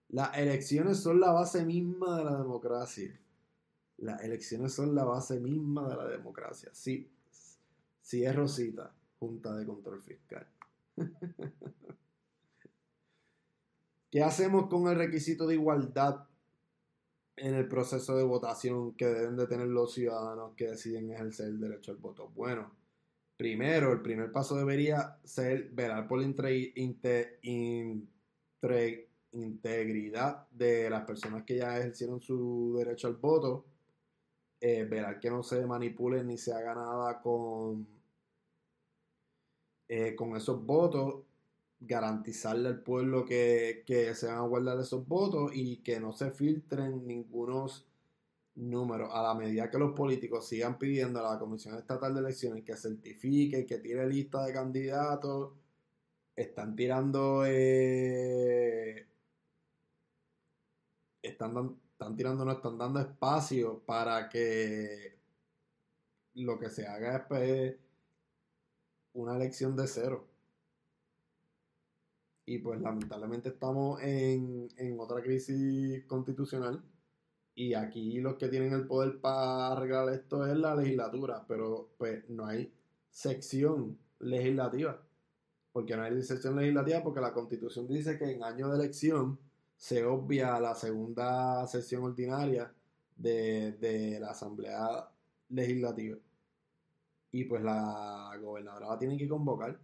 Las 0.09 0.37
elecciones 0.37 0.99
son 0.99 1.21
la 1.21 1.33
base 1.33 1.65
misma 1.65 2.19
de 2.19 2.25
la 2.25 2.37
democracia. 2.39 3.21
Las 3.99 4.23
elecciones 4.23 4.73
son 4.73 4.95
la 4.95 5.05
base 5.05 5.41
misma 5.41 5.89
de 5.89 5.97
la 5.97 6.07
democracia. 6.07 6.71
Sí, 6.73 7.11
sí 8.01 8.25
es 8.25 8.35
Rosita, 8.35 8.95
Junta 9.19 9.57
de 9.57 9.67
Control 9.67 10.01
Fiscal. 10.01 10.47
¿Qué 14.11 14.23
hacemos 14.23 14.69
con 14.69 14.87
el 14.89 14.97
requisito 14.97 15.47
de 15.47 15.55
igualdad 15.55 16.27
en 17.37 17.55
el 17.55 17.69
proceso 17.69 18.17
de 18.17 18.23
votación 18.23 18.95
que 18.95 19.07
deben 19.07 19.37
de 19.37 19.47
tener 19.47 19.67
los 19.67 19.93
ciudadanos 19.93 20.55
que 20.55 20.71
deciden 20.71 21.11
ejercer 21.11 21.49
el 21.49 21.61
derecho 21.61 21.91
al 21.91 21.99
voto? 21.99 22.29
Bueno, 22.29 22.71
primero, 23.37 23.93
el 23.93 24.01
primer 24.01 24.31
paso 24.31 24.57
debería 24.57 25.19
ser 25.25 25.71
velar 25.71 26.07
por 26.07 26.21
la 26.21 26.25
integridad 29.33 30.49
de 30.51 30.89
las 30.89 31.05
personas 31.05 31.43
que 31.43 31.57
ya 31.57 31.79
ejercieron 31.79 32.21
su 32.21 32.77
derecho 32.79 33.09
al 33.09 33.17
voto 33.17 33.67
eh, 34.61 34.89
que 35.21 35.31
no 35.31 35.43
se 35.43 35.65
manipule 35.67 36.25
ni 36.25 36.39
se 36.39 36.53
haga 36.53 36.75
nada 36.75 37.21
con, 37.21 37.87
eh, 39.89 40.15
con 40.15 40.37
esos 40.37 40.65
votos, 40.65 41.25
garantizarle 41.81 42.69
al 42.69 42.83
pueblo 42.83 43.25
que, 43.25 43.85
que 43.87 44.15
se 44.15 44.27
van 44.27 44.39
a 44.39 44.43
guardar 44.43 44.79
esos 44.81 45.07
votos 45.07 45.53
y 45.55 45.79
que 45.79 46.01
no 46.01 46.13
se 46.13 46.31
filtren 46.31 47.07
ningunos 47.07 47.87
números. 48.57 49.11
A 49.13 49.23
la 49.23 49.35
medida 49.35 49.71
que 49.71 49.79
los 49.79 49.95
políticos 49.95 50.49
sigan 50.49 50.79
pidiendo 50.79 51.21
a 51.21 51.35
la 51.35 51.39
Comisión 51.39 51.77
Estatal 51.79 52.15
de 52.15 52.21
Elecciones 52.21 52.65
que 52.65 52.77
certifique, 52.77 53.67
que 53.67 53.79
tire 53.79 54.07
lista 54.09 54.45
de 54.45 54.53
candidatos, 54.53 55.53
están 56.37 56.77
tirando 56.77 57.45
eh, 57.47 59.07
están, 61.23 61.79
están 61.99 62.15
tirando, 62.15 62.45
no 62.45 62.53
están 62.53 62.79
dando 62.79 63.01
espacio 63.01 63.83
para 63.85 64.29
que 64.29 65.19
lo 66.35 66.57
que 66.57 66.71
se 66.71 66.87
haga 66.87 67.17
es 67.17 67.23
pues, 67.27 67.77
una 69.15 69.35
elección 69.35 69.75
de 69.75 69.89
cero. 69.89 70.25
Y 72.47 72.59
pues 72.59 72.81
lamentablemente 72.81 73.49
estamos 73.49 74.01
en, 74.01 74.69
en 74.77 75.01
otra 75.01 75.21
crisis 75.21 76.05
constitucional. 76.07 76.85
Y 77.57 77.75
aquí 77.75 78.21
los 78.21 78.37
que 78.37 78.47
tienen 78.47 78.75
el 78.75 78.87
poder 78.87 79.21
para 79.21 79.73
arreglar 79.73 80.09
esto 80.11 80.47
es 80.47 80.57
la 80.57 80.77
legislatura, 80.77 81.45
pero 81.49 81.91
pues 81.99 82.31
no 82.31 82.47
hay 82.47 82.73
sección 83.11 83.99
legislativa. 84.21 85.03
Porque 85.73 85.97
no 85.97 86.05
hay 86.05 86.23
sección 86.23 86.55
legislativa 86.55 87.03
porque 87.03 87.21
la 87.21 87.35
constitución 87.35 87.89
dice 87.89 88.17
que 88.17 88.31
en 88.31 88.45
año 88.45 88.69
de 88.69 88.77
elección 88.77 89.41
se 89.79 90.05
obvia 90.05 90.59
la 90.61 90.75
segunda 90.75 91.65
sesión 91.69 92.03
ordinaria 92.03 92.75
de, 93.17 94.19
la 94.21 94.33
Asamblea 94.33 95.09
Legislativa. 95.51 96.19
Y 97.31 97.45
pues 97.45 97.63
la 97.63 98.37
gobernadora 98.43 98.89
la 98.89 98.99
tiene 98.99 99.17
que 99.17 99.29
convocar, 99.29 99.79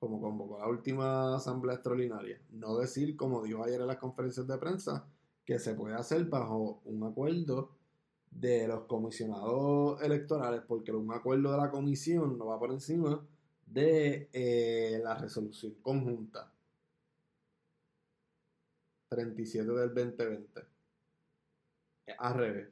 como 0.00 0.20
convocó 0.20 0.58
la 0.58 0.68
última 0.68 1.36
Asamblea 1.36 1.76
Extraordinaria. 1.76 2.40
No 2.50 2.76
decir, 2.78 3.16
como 3.16 3.42
dijo 3.42 3.62
ayer 3.64 3.80
en 3.80 3.86
las 3.86 3.98
conferencias 3.98 4.48
de 4.48 4.58
prensa, 4.58 5.06
que 5.44 5.58
se 5.60 5.74
puede 5.74 5.94
hacer 5.94 6.24
bajo 6.24 6.80
un 6.84 7.04
acuerdo 7.04 7.70
de 8.32 8.66
los 8.66 8.82
comisionados 8.86 10.02
electorales, 10.02 10.62
porque 10.66 10.92
un 10.92 11.12
acuerdo 11.12 11.52
de 11.52 11.58
la 11.58 11.70
comisión 11.70 12.36
no 12.36 12.46
va 12.46 12.58
por 12.58 12.72
encima 12.72 13.24
de 13.66 14.28
eh, 14.32 15.00
la 15.04 15.14
resolución 15.14 15.74
conjunta 15.82 16.52
37 19.10 19.72
del 19.72 19.94
2020. 19.94 20.62
Al 22.18 22.34
revés. 22.34 22.68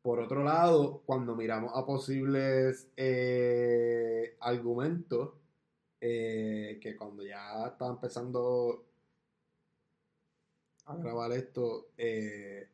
Por 0.00 0.20
otro 0.20 0.42
lado, 0.42 1.02
cuando 1.06 1.36
miramos 1.36 1.72
a 1.74 1.84
posibles 1.84 2.88
eh, 2.96 4.36
argumentos, 4.40 5.34
eh, 6.00 6.78
que 6.80 6.96
cuando 6.96 7.24
ya 7.24 7.66
está 7.68 7.88
empezando 7.88 8.84
a 10.86 10.96
grabar 10.96 11.32
esto, 11.32 11.90
eh, 11.96 12.68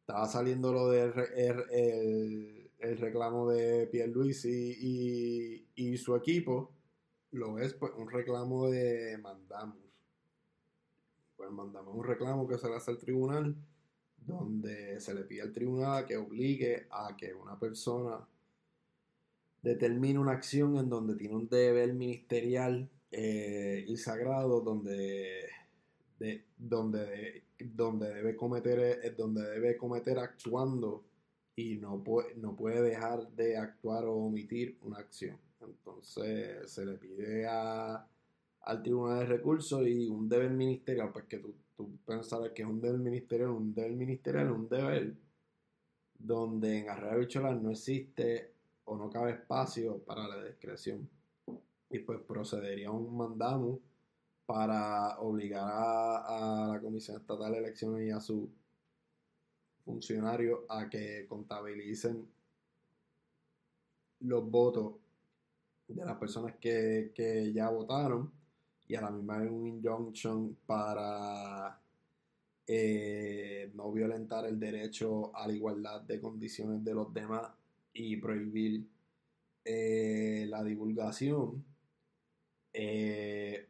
estaba 0.00 0.26
saliendo 0.26 0.72
lo 0.72 0.88
del 0.88 1.12
el, 1.34 2.70
el, 2.78 2.98
reclamo 2.98 3.50
de 3.50 3.86
Pierluisi 3.86 4.76
y, 4.80 5.66
y, 5.76 5.92
y 5.92 5.96
su 5.98 6.16
equipo, 6.16 6.72
lo 7.32 7.58
es 7.58 7.74
pues 7.74 7.92
un 7.96 8.10
reclamo 8.10 8.70
de 8.70 9.18
Mandamos 9.18 9.89
pues 11.40 11.52
mandamos 11.52 11.94
un 11.94 12.04
reclamo 12.04 12.46
que 12.46 12.58
se 12.58 12.68
le 12.68 12.76
hace 12.76 12.90
al 12.90 12.98
tribunal, 12.98 13.56
donde 14.18 15.00
se 15.00 15.14
le 15.14 15.22
pide 15.22 15.40
al 15.40 15.52
tribunal 15.52 16.04
que 16.04 16.18
obligue 16.18 16.86
a 16.90 17.16
que 17.16 17.32
una 17.32 17.58
persona 17.58 18.28
determine 19.62 20.18
una 20.18 20.32
acción 20.32 20.76
en 20.76 20.90
donde 20.90 21.14
tiene 21.14 21.36
un 21.36 21.48
deber 21.48 21.94
ministerial 21.94 22.90
eh, 23.10 23.86
y 23.88 23.96
sagrado, 23.96 24.60
donde, 24.60 25.48
donde, 26.58 27.44
donde 27.58 28.14
debe 28.14 28.36
cometer, 28.36 29.00
eh, 29.02 29.14
donde 29.16 29.40
debe 29.40 29.78
cometer 29.78 30.18
actuando 30.18 31.06
y 31.56 31.76
no 31.76 32.04
puede, 32.04 32.34
no 32.34 32.54
puede 32.54 32.82
dejar 32.82 33.30
de 33.30 33.56
actuar 33.56 34.04
o 34.04 34.12
omitir 34.12 34.76
una 34.82 34.98
acción. 34.98 35.38
Entonces 35.62 36.70
se 36.70 36.84
le 36.84 36.98
pide 36.98 37.46
a 37.48 38.06
al 38.62 38.82
Tribunal 38.82 39.20
de 39.20 39.26
Recursos 39.26 39.86
y 39.86 40.08
un 40.08 40.28
deber 40.28 40.50
ministerial, 40.50 41.10
pues 41.12 41.24
que 41.24 41.38
tú, 41.38 41.54
tú 41.76 41.90
pensarás 42.04 42.50
que 42.52 42.62
es 42.62 42.68
un 42.68 42.80
deber 42.80 42.98
ministerial, 42.98 43.50
un 43.50 43.74
deber 43.74 43.92
ministerial, 43.92 44.50
un 44.50 44.68
deber 44.68 45.14
donde 46.18 46.78
en 46.78 46.88
Arrea 46.90 47.16
Bicholar 47.16 47.56
no 47.56 47.70
existe 47.70 48.52
o 48.84 48.96
no 48.96 49.08
cabe 49.08 49.32
espacio 49.32 49.98
para 49.98 50.28
la 50.28 50.44
discreción. 50.44 51.08
Y 51.88 51.98
pues 52.00 52.20
procedería 52.20 52.90
un 52.90 53.16
mandamo 53.16 53.80
para 54.46 55.18
obligar 55.20 55.64
a, 55.64 56.68
la 56.72 56.80
Comisión 56.80 57.16
Estatal 57.16 57.52
de 57.52 57.58
Elecciones 57.58 58.06
y 58.06 58.10
a 58.10 58.20
su 58.20 58.50
funcionarios 59.84 60.60
a 60.68 60.88
que 60.88 61.26
contabilicen 61.28 62.28
los 64.20 64.48
votos 64.48 64.94
de 65.88 66.04
las 66.04 66.16
personas 66.18 66.54
que, 66.60 67.12
que 67.14 67.52
ya 67.52 67.70
votaron 67.70 68.30
y 68.90 68.96
a 68.96 69.02
la 69.02 69.10
misma 69.10 69.38
vez 69.38 69.48
un 69.52 69.68
injunction 69.68 70.56
para 70.66 71.80
eh, 72.66 73.70
no 73.74 73.92
violentar 73.92 74.46
el 74.46 74.58
derecho 74.58 75.30
a 75.36 75.46
la 75.46 75.52
igualdad 75.52 76.00
de 76.00 76.20
condiciones 76.20 76.82
de 76.82 76.94
los 76.94 77.14
demás 77.14 77.52
y 77.92 78.16
prohibir 78.16 78.84
eh, 79.64 80.44
la 80.48 80.64
divulgación. 80.64 81.64
Eh, 82.72 83.68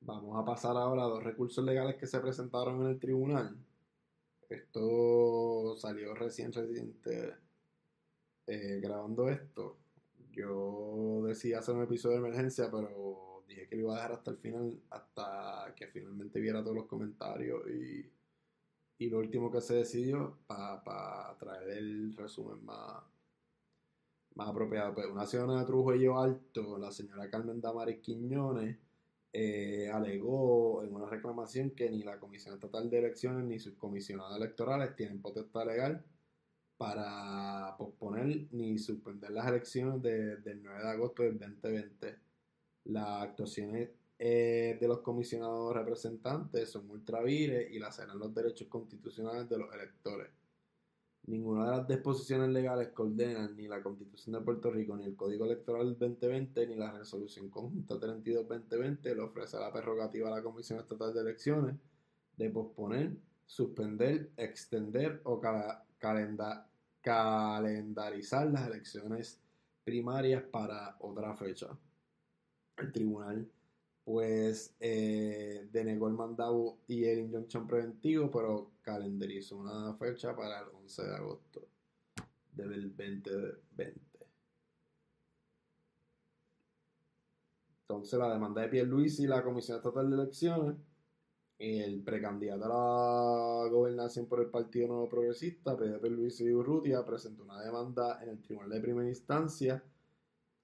vamos 0.00 0.40
a 0.40 0.44
pasar 0.46 0.74
ahora 0.74 1.02
a 1.02 1.08
dos 1.08 1.22
recursos 1.22 1.62
legales 1.62 1.96
que 1.96 2.06
se 2.06 2.20
presentaron 2.20 2.80
en 2.80 2.86
el 2.88 2.98
tribunal. 2.98 3.54
Esto 4.48 5.76
salió 5.76 6.14
recién, 6.14 6.50
reciente, 6.54 7.34
grabando 8.46 9.28
esto. 9.28 9.81
Yo 10.32 11.22
decía 11.26 11.58
hacer 11.58 11.74
un 11.74 11.82
episodio 11.82 12.20
de 12.20 12.28
emergencia, 12.28 12.70
pero 12.70 13.44
dije 13.46 13.68
que 13.68 13.76
lo 13.76 13.82
iba 13.82 13.92
a 13.92 13.96
dejar 13.96 14.12
hasta 14.12 14.30
el 14.30 14.36
final, 14.38 14.80
hasta 14.90 15.74
que 15.76 15.86
finalmente 15.88 16.40
viera 16.40 16.62
todos 16.62 16.76
los 16.76 16.86
comentarios 16.86 17.62
y, 17.68 18.10
y 18.98 19.10
lo 19.10 19.18
último 19.18 19.50
que 19.50 19.60
se 19.60 19.74
decidió 19.74 20.38
para 20.46 21.36
traer 21.38 21.70
el 21.78 22.16
resumen 22.16 22.64
más, 22.64 23.02
más 24.34 24.48
apropiado. 24.48 24.94
Pues 24.94 25.06
una 25.06 25.26
ciudadana 25.26 25.60
de 25.60 25.66
Trujillo 25.66 26.18
Alto, 26.18 26.78
la 26.78 26.90
señora 26.90 27.30
Carmen 27.30 27.60
Damaris 27.60 28.00
Quiñones, 28.00 28.78
eh, 29.34 29.90
alegó 29.92 30.82
en 30.82 30.94
una 30.94 31.06
reclamación 31.06 31.70
que 31.70 31.90
ni 31.90 32.02
la 32.02 32.18
Comisión 32.18 32.54
Estatal 32.54 32.90
de 32.90 32.98
Elecciones 32.98 33.44
ni 33.44 33.58
sus 33.58 33.74
comisionados 33.74 34.36
electorales 34.36 34.94
tienen 34.94 35.22
potestad 35.22 35.66
legal 35.66 36.04
para 36.82 37.76
posponer 37.78 38.48
ni 38.50 38.76
suspender 38.76 39.30
las 39.30 39.46
elecciones 39.46 40.02
del 40.02 40.64
9 40.64 40.82
de 40.82 40.90
agosto 40.90 41.22
del 41.22 41.38
2020. 41.38 42.16
Las 42.86 43.22
actuaciones 43.22 43.90
eh, 44.18 44.78
de 44.80 44.88
los 44.88 44.98
comisionados 44.98 45.72
representantes 45.72 46.70
son 46.70 46.90
ultravires 46.90 47.70
y 47.70 47.78
laceran 47.78 48.18
los 48.18 48.34
derechos 48.34 48.66
constitucionales 48.66 49.48
de 49.48 49.58
los 49.58 49.72
electores. 49.72 50.30
Ninguna 51.26 51.66
de 51.66 51.76
las 51.76 51.86
disposiciones 51.86 52.48
legales 52.48 52.88
que 52.88 53.02
ordenan 53.02 53.56
ni 53.56 53.68
la 53.68 53.80
Constitución 53.80 54.34
de 54.34 54.40
Puerto 54.40 54.72
Rico, 54.72 54.96
ni 54.96 55.04
el 55.04 55.14
Código 55.14 55.44
Electoral 55.44 55.86
del 55.86 56.10
2020, 56.16 56.66
ni 56.66 56.74
la 56.74 56.90
Resolución 56.90 57.48
Conjunta 57.48 57.94
32-2020 57.94 59.14
le 59.14 59.22
ofrece 59.22 59.56
la 59.56 59.72
prerrogativa 59.72 60.30
a 60.30 60.32
la 60.32 60.42
Comisión 60.42 60.80
Estatal 60.80 61.14
de 61.14 61.20
Elecciones 61.20 61.76
de 62.36 62.50
posponer, 62.50 63.16
suspender, 63.46 64.32
extender 64.36 65.20
o 65.22 65.40
calendar 66.00 66.71
calendarizar 67.02 68.46
las 68.46 68.66
elecciones 68.66 69.38
primarias 69.84 70.42
para 70.44 70.96
otra 71.00 71.34
fecha. 71.34 71.68
El 72.76 72.92
tribunal 72.92 73.50
pues 74.04 74.74
eh, 74.80 75.68
denegó 75.70 76.08
el 76.08 76.14
mandado 76.14 76.78
y 76.88 77.04
el 77.04 77.20
injunction 77.20 77.66
preventivo, 77.66 78.30
pero 78.30 78.72
calendarizó 78.82 79.58
una 79.58 79.94
fecha 79.94 80.34
para 80.34 80.60
el 80.60 80.68
11 80.74 81.02
de 81.02 81.14
agosto 81.14 81.68
del 82.52 82.94
2020. 82.96 84.02
Entonces 87.82 88.18
la 88.18 88.32
demanda 88.32 88.66
de 88.66 88.84
Luis 88.84 89.20
y 89.20 89.26
la 89.26 89.44
Comisión 89.44 89.76
Estatal 89.76 90.08
de 90.10 90.16
Elecciones 90.16 90.76
el 91.62 92.02
precandidato 92.02 92.64
a 92.64 92.68
la 92.68 93.68
gobernación 93.70 94.26
por 94.26 94.40
el 94.40 94.50
Partido 94.50 94.88
Nuevo 94.88 95.08
Progresista, 95.08 95.76
PDP 95.76 96.04
Luis 96.06 96.40
Urrutia, 96.40 97.04
presentó 97.04 97.44
una 97.44 97.62
demanda 97.62 98.20
en 98.22 98.30
el 98.30 98.42
Tribunal 98.42 98.70
de 98.70 98.80
Primera 98.80 99.08
Instancia 99.08 99.82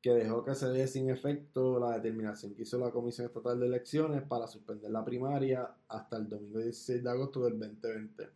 que 0.01 0.11
dejó 0.13 0.45
que 0.45 0.55
se 0.55 0.69
dé 0.69 0.87
sin 0.89 1.09
efecto 1.11 1.79
la 1.79 1.93
determinación 1.93 2.55
que 2.55 2.63
hizo 2.63 2.79
la 2.79 2.91
Comisión 2.91 3.27
Estatal 3.29 3.61
de 3.61 3.67
Elecciones 3.67 4.23
para 4.23 4.47
suspender 4.49 4.91
la 4.91 5.05
primaria 5.05 5.73
hasta 5.89 6.17
el 6.17 6.29
domingo 6.29 6.59
16 6.59 7.03
de 7.03 7.11
agosto 7.11 7.45
del 7.45 7.59
2020. 7.59 8.29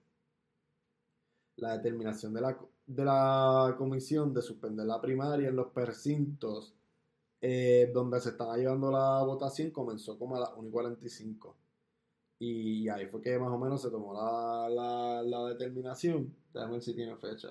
la 1.56 1.76
determinación 1.76 2.32
de 2.34 2.40
la, 2.40 2.58
de 2.86 3.04
la 3.04 3.74
comisión 3.78 4.32
de 4.32 4.42
suspender 4.42 4.86
la 4.86 5.00
primaria 5.00 5.48
en 5.48 5.56
los 5.56 5.68
precintos 5.68 6.74
eh, 7.40 7.90
donde 7.92 8.20
se 8.20 8.30
estaba 8.30 8.56
llevando 8.56 8.90
la 8.90 9.22
votación 9.24 9.70
comenzó 9.72 10.16
como 10.18 10.36
a 10.36 10.40
las 10.40 10.50
1 10.56 10.68
y 10.68 10.70
45. 10.70 11.56
Y 12.44 12.88
ahí 12.88 13.06
fue 13.06 13.22
que 13.22 13.38
más 13.38 13.50
o 13.52 13.58
menos 13.58 13.80
se 13.80 13.88
tomó 13.90 14.12
la, 14.14 14.68
la, 14.68 15.22
la 15.22 15.48
determinación. 15.50 16.34
Déjame 16.52 16.72
ver 16.74 16.82
si 16.82 16.94
tiene 16.94 17.16
fecha. 17.16 17.48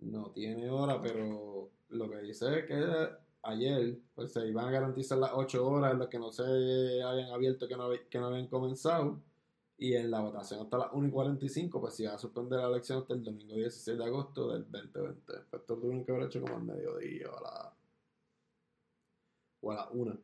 no 0.00 0.30
tiene 0.32 0.70
hora, 0.70 1.00
pero 1.02 1.70
lo 1.90 2.10
que 2.10 2.18
dice 2.22 2.60
es 2.60 2.64
que 2.66 3.25
ayer 3.46 3.98
pues, 4.14 4.32
se 4.32 4.46
iban 4.46 4.66
a 4.66 4.70
garantizar 4.70 5.18
las 5.18 5.32
8 5.34 5.66
horas 5.66 5.92
en 5.92 5.98
las 6.00 6.08
que 6.08 6.18
no 6.18 6.30
se 6.32 6.42
habían 7.02 7.30
abierto, 7.30 7.68
que 7.68 7.76
no, 7.76 8.26
habían 8.26 8.48
comenzado. 8.48 9.22
Y 9.78 9.94
en 9.94 10.10
la 10.10 10.20
votación 10.20 10.60
hasta 10.60 10.78
las 10.78 10.88
1 10.92 11.08
y 11.08 11.10
45, 11.10 11.80
pues 11.80 11.94
se 11.94 12.04
iba 12.04 12.14
a 12.14 12.18
suspender 12.18 12.58
la 12.60 12.68
elección 12.68 13.00
hasta 13.00 13.14
el 13.14 13.22
domingo 13.22 13.54
16 13.56 13.98
de 13.98 14.04
agosto 14.04 14.52
del 14.52 14.70
2020. 14.70 15.32
Esto 15.52 15.76
tuvieron 15.76 16.04
que 16.04 16.12
haber 16.12 16.24
hecho 16.26 16.40
como 16.40 16.56
al 16.56 16.62
mediodía 16.62 17.30
o 17.30 17.38
a 17.38 17.42
la, 17.42 17.74
o 19.60 19.72
a 19.72 19.74
la 19.74 19.88
1. 19.90 20.18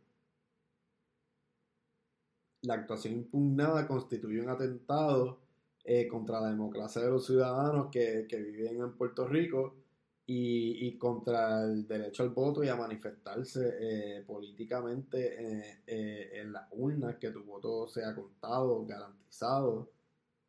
La 2.63 2.75
actuación 2.75 3.15
impugnada 3.15 3.87
constituye 3.87 4.41
un 4.41 4.49
atentado 4.49 5.41
eh, 5.85 6.09
contra 6.09 6.41
la 6.41 6.49
democracia 6.49 7.03
de 7.03 7.11
los 7.11 7.27
ciudadanos 7.27 7.89
que, 7.91 8.27
que 8.29 8.37
viven 8.39 8.81
en 8.81 8.97
Puerto 8.97 9.27
Rico 9.27 9.82
y, 10.27 10.97
contra 10.99 11.65
el 11.65 11.87
derecho 11.87 12.23
al 12.23 12.31
voto 12.31 12.63
y 12.63 12.69
a 12.69 12.77
manifestarse 12.77 13.77
eh, 13.81 14.23
políticamente 14.23 15.35
eh, 15.39 15.83
eh, 15.87 16.31
en 16.35 16.53
las 16.53 16.69
urnas, 16.73 17.17
que 17.17 17.31
tu 17.31 17.45
voto 17.45 17.89
sea 17.89 18.15
contado, 18.15 18.85
garantizado, 18.87 19.91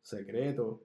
secreto. 0.02 0.84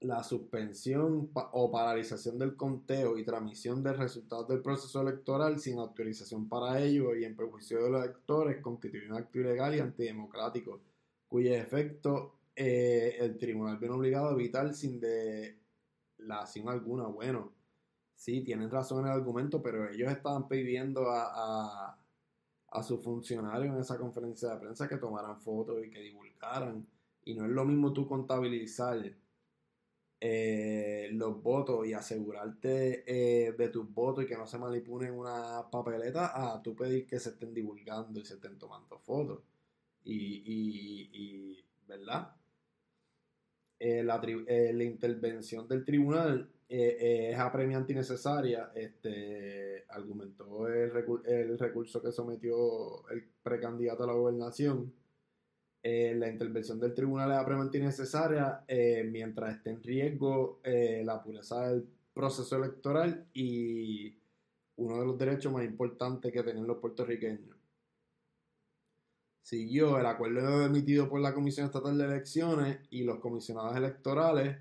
La 0.00 0.22
suspensión 0.22 1.30
o 1.34 1.70
paralización 1.70 2.38
del 2.38 2.54
conteo 2.54 3.16
y 3.16 3.24
transmisión 3.24 3.82
de 3.82 3.94
resultados 3.94 4.46
del 4.48 4.60
proceso 4.60 5.00
electoral 5.00 5.58
sin 5.58 5.78
autorización 5.78 6.48
para 6.48 6.80
ello 6.82 7.16
y 7.16 7.24
en 7.24 7.34
perjuicio 7.34 7.82
de 7.82 7.90
los 7.90 8.04
electores 8.04 8.60
constituye 8.60 9.06
un 9.08 9.16
acto 9.16 9.40
ilegal 9.40 9.74
y 9.74 9.80
antidemocrático, 9.80 10.82
cuyo 11.26 11.54
efecto 11.54 12.34
el 12.54 13.38
tribunal 13.38 13.78
viene 13.78 13.94
obligado 13.94 14.28
a 14.28 14.32
evitar 14.32 14.72
sin 14.74 15.00
de 15.00 15.65
la 16.26 16.40
acción 16.40 16.68
alguna. 16.68 17.06
Bueno, 17.06 17.52
sí, 18.14 18.42
tienen 18.42 18.70
razón 18.70 19.00
en 19.00 19.06
el 19.06 19.12
argumento, 19.12 19.62
pero 19.62 19.88
ellos 19.88 20.10
estaban 20.12 20.48
pidiendo 20.48 21.10
a, 21.10 21.90
a, 21.92 21.98
a 22.70 22.82
sus 22.82 23.02
funcionarios 23.02 23.74
en 23.74 23.80
esa 23.80 23.98
conferencia 23.98 24.50
de 24.50 24.60
prensa 24.60 24.88
que 24.88 24.96
tomaran 24.98 25.40
fotos 25.40 25.84
y 25.84 25.90
que 25.90 26.00
divulgaran. 26.00 26.86
Y 27.24 27.34
no 27.34 27.44
es 27.44 27.50
lo 27.50 27.64
mismo 27.64 27.92
tú 27.92 28.06
contabilizar 28.06 29.16
eh, 30.20 31.08
los 31.12 31.42
votos 31.42 31.86
y 31.86 31.92
asegurarte 31.92 33.04
eh, 33.06 33.52
de 33.52 33.68
tus 33.68 33.92
votos 33.92 34.24
y 34.24 34.26
que 34.26 34.36
no 34.36 34.46
se 34.46 34.58
manipulen 34.58 35.12
una 35.14 35.68
papeleta 35.70 36.54
a 36.54 36.62
tú 36.62 36.74
pedir 36.74 37.06
que 37.06 37.20
se 37.20 37.30
estén 37.30 37.52
divulgando 37.52 38.20
y 38.20 38.24
se 38.24 38.34
estén 38.34 38.58
tomando 38.58 38.98
fotos. 39.00 39.40
Y, 40.04 40.14
y, 40.14 41.10
y 41.12 41.64
¿verdad? 41.86 42.35
Eh, 43.78 44.02
la, 44.02 44.20
eh, 44.24 44.72
la, 44.72 44.84
intervención 44.84 45.68
del 45.68 45.84
tribunal 45.84 46.48
eh, 46.66 47.30
es 47.32 47.38
apremiante 47.38 47.92
y 47.92 47.96
necesaria, 47.96 48.70
este, 48.74 49.84
argumentó 49.90 50.66
el, 50.68 50.90
el, 51.26 51.58
recurso 51.58 52.02
que 52.02 52.10
sometió 52.10 53.06
el 53.10 53.22
precandidato 53.42 54.04
a 54.04 54.06
la 54.06 54.14
gobernación. 54.14 54.92
la 55.82 56.28
intervención 56.28 56.80
del 56.80 56.94
tribunal 56.94 57.30
es 57.32 57.38
apremiante 57.38 57.78
y 57.78 57.82
necesaria 57.82 58.64
mientras 59.10 59.56
esté 59.56 59.70
en 59.70 59.82
riesgo 59.82 60.60
la 60.64 61.22
pureza 61.22 61.68
del 61.68 61.86
proceso 62.12 62.56
electoral 62.56 63.26
y 63.34 64.18
uno 64.76 64.98
de 65.00 65.06
los 65.06 65.18
derechos 65.18 65.52
más 65.52 65.64
importantes 65.64 66.32
que 66.32 66.42
tienen 66.42 66.66
los 66.66 66.78
puertorriqueños 66.78 67.55
siguió 69.46 69.96
el 70.00 70.06
acuerdo 70.06 70.66
emitido 70.66 71.08
por 71.08 71.20
la 71.20 71.32
Comisión 71.32 71.66
Estatal 71.66 71.96
de 71.96 72.04
Elecciones 72.04 72.80
y 72.90 73.04
los 73.04 73.20
comisionados 73.20 73.76
electorales, 73.76 74.58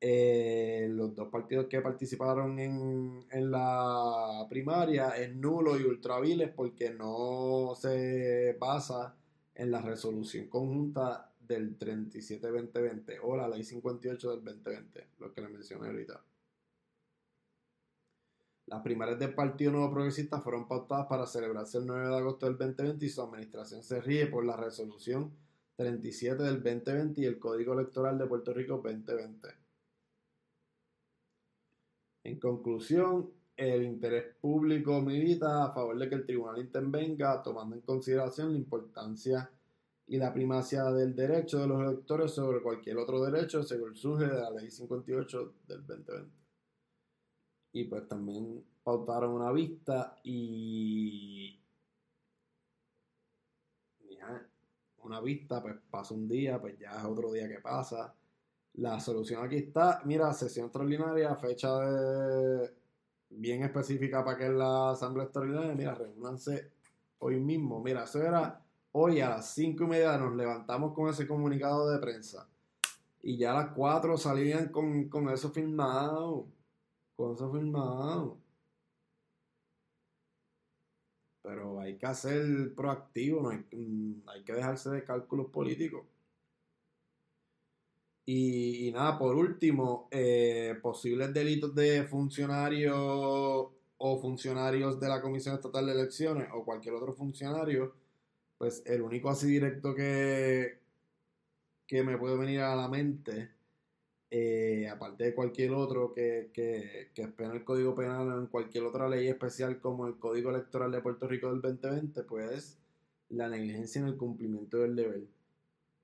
eh, 0.00 0.86
los 0.92 1.12
dos 1.16 1.28
partidos 1.28 1.66
que 1.66 1.80
participaron 1.80 2.56
en, 2.60 3.26
en, 3.32 3.50
la 3.50 4.46
primaria, 4.48 5.08
es 5.16 5.34
nulo 5.34 5.76
y 5.76 5.82
ultraviles 5.82 6.50
porque 6.54 6.90
no 6.90 7.72
se 7.74 8.56
basa 8.60 9.16
en 9.56 9.72
la 9.72 9.80
resolución 9.80 10.46
conjunta 10.46 11.32
del 11.40 11.76
37-2020 11.76 13.18
o 13.24 13.36
la 13.36 13.48
ley 13.48 13.64
58 13.64 14.30
del 14.30 14.44
2020, 14.44 15.06
lo 15.18 15.32
que 15.32 15.40
le 15.40 15.48
mencioné 15.48 15.88
ahorita. 15.88 16.22
Las 18.66 18.82
primarias 18.82 19.18
del 19.20 19.32
Partido 19.32 19.70
Nuevo 19.70 19.92
Progresista 19.92 20.40
fueron 20.40 20.66
pautadas 20.66 21.06
para 21.06 21.24
celebrarse 21.26 21.78
el 21.78 21.86
9 21.86 22.08
de 22.08 22.16
agosto 22.16 22.46
del 22.46 22.58
2020 22.58 23.06
y 23.06 23.08
su 23.08 23.22
administración 23.22 23.84
se 23.84 24.00
ríe 24.00 24.26
por 24.26 24.44
la 24.44 24.56
resolución 24.56 25.32
37 25.76 26.42
del 26.42 26.62
2020 26.62 27.20
y 27.20 27.24
el 27.26 27.38
Código 27.38 27.74
Electoral 27.74 28.18
de 28.18 28.26
Puerto 28.26 28.52
Rico 28.52 28.80
2020. 28.82 29.48
En 32.24 32.40
conclusión, 32.40 33.30
el 33.56 33.84
interés 33.84 34.34
público 34.40 35.00
milita 35.00 35.64
a 35.66 35.70
favor 35.70 35.96
de 35.96 36.08
que 36.08 36.16
el 36.16 36.26
tribunal 36.26 36.58
intervenga, 36.58 37.40
tomando 37.44 37.76
en 37.76 37.82
consideración 37.82 38.50
la 38.50 38.58
importancia 38.58 39.48
y 40.08 40.16
la 40.16 40.34
primacia 40.34 40.84
del 40.86 41.14
derecho 41.14 41.60
de 41.60 41.68
los 41.68 41.80
electores 41.82 42.32
sobre 42.32 42.60
cualquier 42.60 42.98
otro 42.98 43.24
derecho 43.24 43.62
según 43.62 43.94
surge 43.94 44.26
de 44.26 44.40
la 44.40 44.50
Ley 44.50 44.72
58 44.72 45.54
del 45.68 45.86
2020 45.86 46.45
y 47.76 47.84
pues 47.84 48.08
también 48.08 48.64
pautaron 48.82 49.32
una 49.32 49.52
vista 49.52 50.16
y 50.24 51.60
una 55.02 55.20
vista 55.20 55.62
pues 55.62 55.76
pasa 55.90 56.14
un 56.14 56.26
día 56.26 56.58
pues 56.58 56.78
ya 56.78 56.92
es 56.92 57.04
otro 57.04 57.30
día 57.32 57.46
que 57.48 57.60
pasa. 57.60 58.14
La 58.74 58.98
solución 58.98 59.44
aquí 59.44 59.56
está 59.56 60.00
mira 60.06 60.32
sesión 60.32 60.66
extraordinaria 60.66 61.36
fecha 61.36 61.68
bien 63.28 63.62
específica 63.62 64.24
para 64.24 64.38
que 64.38 64.48
la 64.48 64.92
asamblea 64.92 65.24
extraordinaria 65.26 65.74
mira 65.74 65.94
reúnanse 65.94 66.72
hoy 67.18 67.38
mismo. 67.38 67.82
Mira 67.82 68.04
eso 68.04 68.22
era 68.22 68.64
hoy 68.92 69.20
a 69.20 69.28
las 69.28 69.50
cinco 69.50 69.84
y 69.84 69.88
media 69.88 70.16
nos 70.16 70.34
levantamos 70.34 70.94
con 70.94 71.10
ese 71.10 71.26
comunicado 71.26 71.90
de 71.90 71.98
prensa. 71.98 72.48
Y 73.22 73.36
ya 73.36 73.52
a 73.52 73.64
las 73.64 73.74
cuatro 73.74 74.16
salían 74.16 74.68
con, 74.70 75.10
con 75.10 75.28
eso 75.28 75.50
firmado 75.50 76.55
con 77.16 77.34
eso 77.34 77.50
firmado. 77.52 78.38
Pero 81.42 81.80
hay 81.80 81.96
que 81.96 82.14
ser 82.14 82.74
proactivo, 82.74 83.40
no 83.42 83.50
hay, 83.50 83.64
mm, 83.72 84.28
hay 84.28 84.44
que 84.44 84.52
dejarse 84.52 84.90
de 84.90 85.04
cálculos 85.04 85.46
políticos. 85.50 86.04
Y, 88.28 88.90
nada, 88.92 89.18
por 89.18 89.36
último, 89.36 90.08
eh, 90.10 90.76
posibles 90.82 91.32
delitos 91.32 91.74
de 91.74 92.02
funcionarios 92.04 92.96
o 93.98 94.18
funcionarios 94.20 95.00
de 95.00 95.08
la 95.08 95.22
Comisión 95.22 95.54
Estatal 95.54 95.86
de 95.86 95.92
Elecciones 95.92 96.48
o 96.52 96.64
cualquier 96.64 96.94
otro 96.94 97.14
funcionario, 97.14 97.94
pues 98.58 98.82
el 98.86 99.02
único 99.02 99.30
así 99.30 99.46
directo 99.48 99.94
que, 99.94 100.80
que 101.86 102.02
me 102.02 102.18
puede 102.18 102.36
venir 102.36 102.60
a 102.60 102.74
la 102.76 102.88
mente 102.88 103.55
eh, 104.30 104.88
aparte 104.88 105.24
de 105.24 105.34
cualquier 105.34 105.72
otro 105.72 106.12
que, 106.12 106.50
que, 106.52 107.10
que 107.14 107.22
el 107.22 107.64
Código 107.64 107.94
Penal 107.94 108.40
en 108.40 108.46
cualquier 108.48 108.84
otra 108.84 109.08
ley 109.08 109.28
especial 109.28 109.80
como 109.80 110.06
el 110.06 110.18
Código 110.18 110.50
Electoral 110.50 110.90
de 110.90 111.00
Puerto 111.00 111.28
Rico 111.28 111.48
del 111.48 111.60
2020, 111.60 112.22
pues 112.24 112.78
la 113.28 113.48
negligencia 113.48 114.00
en 114.00 114.08
el 114.08 114.16
cumplimiento 114.16 114.78
del 114.78 114.96
deber. 114.96 115.28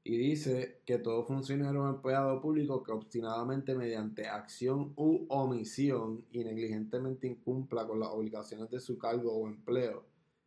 Y 0.05 0.16
dice 0.16 0.81
que 0.85 0.99
todo 0.99 1.25
funcionario 1.25 1.83
o 1.83 1.89
empleado 1.89 2.41
público 2.41 2.83
que 2.83 2.93
obstinadamente 2.93 3.75
mediante 3.75 4.27
acción 4.29 4.93
u 4.97 5.27
omisión 5.29 6.25
y 6.33 6.45
negligentemente 6.45 7.29
incumpla 7.29 7.87
con 7.87 8.01
las 8.01 8.11
obligaciones 8.11 8.70
de 8.70 8.81
su 8.81 8.99
cargo 8.99 9.33
o 9.33 9.49
empleo 9.49 10.05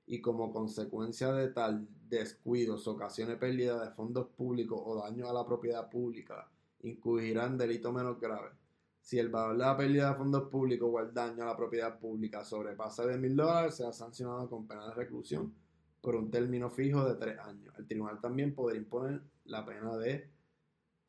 y 0.08 0.22
como 0.22 0.52
consecuencia 0.52 1.34
de 1.34 1.50
tal 1.50 1.88
descuidos 2.10 2.88
ocasione 2.88 3.38
pérdida 3.38 3.84
de 3.84 3.92
fondos 3.92 4.28
públicos 4.28 4.80
o 4.84 5.02
daño 5.02 5.30
a 5.30 5.34
la 5.34 5.46
propiedad 5.46 5.90
pública 5.90 6.50
incurrirán 6.86 7.58
delitos 7.58 7.94
menos 7.94 8.20
graves. 8.20 8.54
Si 9.02 9.20
el 9.20 9.30
valor 9.30 9.58
de 9.58 9.64
la 9.64 9.78
pérdida 9.78 10.10
de 10.10 10.16
fondos 10.16 10.50
públicos 10.50 10.90
o 10.92 11.00
el 11.00 11.14
daño 11.14 11.44
a 11.44 11.48
la 11.48 11.58
propiedad 11.58 12.00
pública 12.00 12.44
sobrepasa 12.44 13.06
de 13.06 13.18
mil 13.18 13.36
dólares, 13.36 13.76
será 13.76 13.92
sancionado 13.92 14.50
con 14.50 14.68
pena 14.68 14.88
de 14.88 14.94
reclusión 14.94 15.54
por 16.02 16.16
un 16.16 16.32
término 16.32 16.70
fijo 16.70 17.08
de 17.08 17.16
tres 17.16 17.40
años. 17.40 17.74
El 17.78 17.88
tribunal 17.88 18.20
también 18.22 18.54
podrá 18.54 18.78
imponer 18.78 19.22
la 19.46 19.66
pena 19.66 19.96
de 19.98 20.30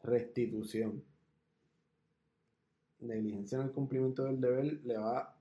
restitución. 0.02 1.02
Negligencia 3.00 3.56
en 3.56 3.64
el 3.64 3.72
cumplimiento 3.72 4.24
del 4.24 4.40
deber 4.40 4.80
le 4.84 4.96
va 4.96 5.34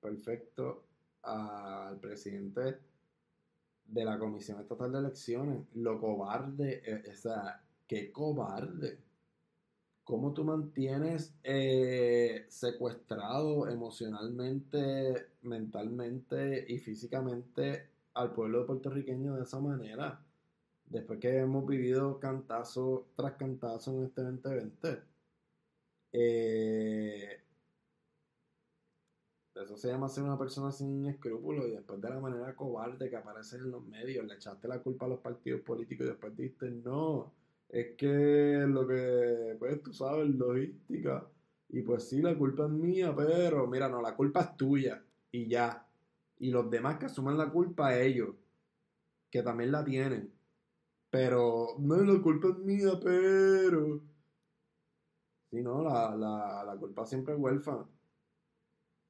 perfecto 0.00 0.84
al 1.22 1.98
presidente 2.00 2.78
de 3.86 4.04
la 4.04 4.18
Comisión 4.18 4.60
Estatal 4.60 4.92
de 4.92 4.98
Elecciones. 4.98 5.66
Lo 5.74 6.00
cobarde, 6.00 6.82
eh, 6.84 7.10
o 7.12 7.16
sea, 7.16 7.62
qué 7.86 8.12
cobarde. 8.12 9.09
¿Cómo 10.04 10.32
tú 10.34 10.44
mantienes 10.44 11.34
eh, 11.44 12.46
secuestrado 12.48 13.68
emocionalmente, 13.68 15.28
mentalmente 15.42 16.64
y 16.68 16.78
físicamente 16.78 17.88
al 18.14 18.32
pueblo 18.32 18.66
puertorriqueño 18.66 19.36
de 19.36 19.42
esa 19.42 19.60
manera? 19.60 20.24
Después 20.86 21.20
que 21.20 21.38
hemos 21.38 21.66
vivido 21.66 22.18
cantazo 22.18 23.06
tras 23.16 23.34
cantazo 23.34 23.92
en 23.92 24.04
este 24.06 24.22
2020. 24.22 25.02
Eh, 26.12 27.40
eso 29.54 29.76
se 29.76 29.88
llama 29.88 30.08
ser 30.08 30.24
una 30.24 30.38
persona 30.38 30.72
sin 30.72 31.06
escrúpulos 31.06 31.66
y 31.66 31.72
después 31.72 32.00
de 32.00 32.08
la 32.08 32.18
manera 32.18 32.56
cobarde 32.56 33.10
que 33.10 33.16
aparece 33.16 33.56
en 33.56 33.70
los 33.70 33.84
medios, 33.84 34.24
le 34.26 34.34
echaste 34.34 34.66
la 34.68 34.82
culpa 34.82 35.06
a 35.06 35.10
los 35.10 35.20
partidos 35.20 35.60
políticos 35.60 36.06
y 36.06 36.10
después 36.10 36.36
dijiste, 36.36 36.70
no, 36.70 37.32
es 37.70 37.96
que 37.96 38.64
lo 38.68 38.86
que, 38.86 39.56
pues 39.58 39.82
tú 39.82 39.92
sabes, 39.92 40.28
logística. 40.28 41.26
Y 41.68 41.82
pues 41.82 42.08
sí, 42.08 42.20
la 42.20 42.36
culpa 42.36 42.64
es 42.64 42.70
mía, 42.70 43.14
pero 43.16 43.66
mira, 43.66 43.88
no, 43.88 44.02
la 44.02 44.16
culpa 44.16 44.40
es 44.40 44.56
tuya 44.56 45.04
y 45.30 45.48
ya. 45.48 45.86
Y 46.38 46.50
los 46.50 46.70
demás 46.70 46.98
que 46.98 47.06
asuman 47.06 47.38
la 47.38 47.50
culpa 47.50 47.98
ellos, 47.98 48.34
que 49.30 49.42
también 49.42 49.72
la 49.72 49.84
tienen. 49.84 50.32
Pero, 51.10 51.76
no, 51.78 51.96
la 51.96 52.20
culpa 52.22 52.48
es 52.48 52.58
mía, 52.58 52.92
pero... 53.02 54.00
Sí, 55.50 55.62
no, 55.62 55.82
la, 55.82 56.16
la, 56.16 56.64
la 56.64 56.76
culpa 56.76 57.04
siempre 57.06 57.34
es 57.34 57.40
huérfana. 57.40 57.86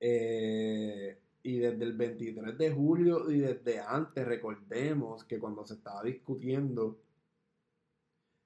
Eh, 0.00 1.18
y 1.42 1.58
desde 1.58 1.84
el 1.84 1.92
23 1.94 2.56
de 2.58 2.72
julio 2.72 3.30
y 3.30 3.40
desde 3.40 3.80
antes, 3.80 4.26
recordemos 4.26 5.24
que 5.24 5.38
cuando 5.38 5.64
se 5.66 5.74
estaba 5.74 6.02
discutiendo 6.02 6.98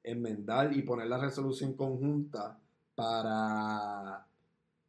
enmendar 0.04 0.72
y 0.76 0.82
poner 0.82 1.08
la 1.08 1.18
resolución 1.18 1.74
conjunta 1.74 2.58
para 2.94 4.26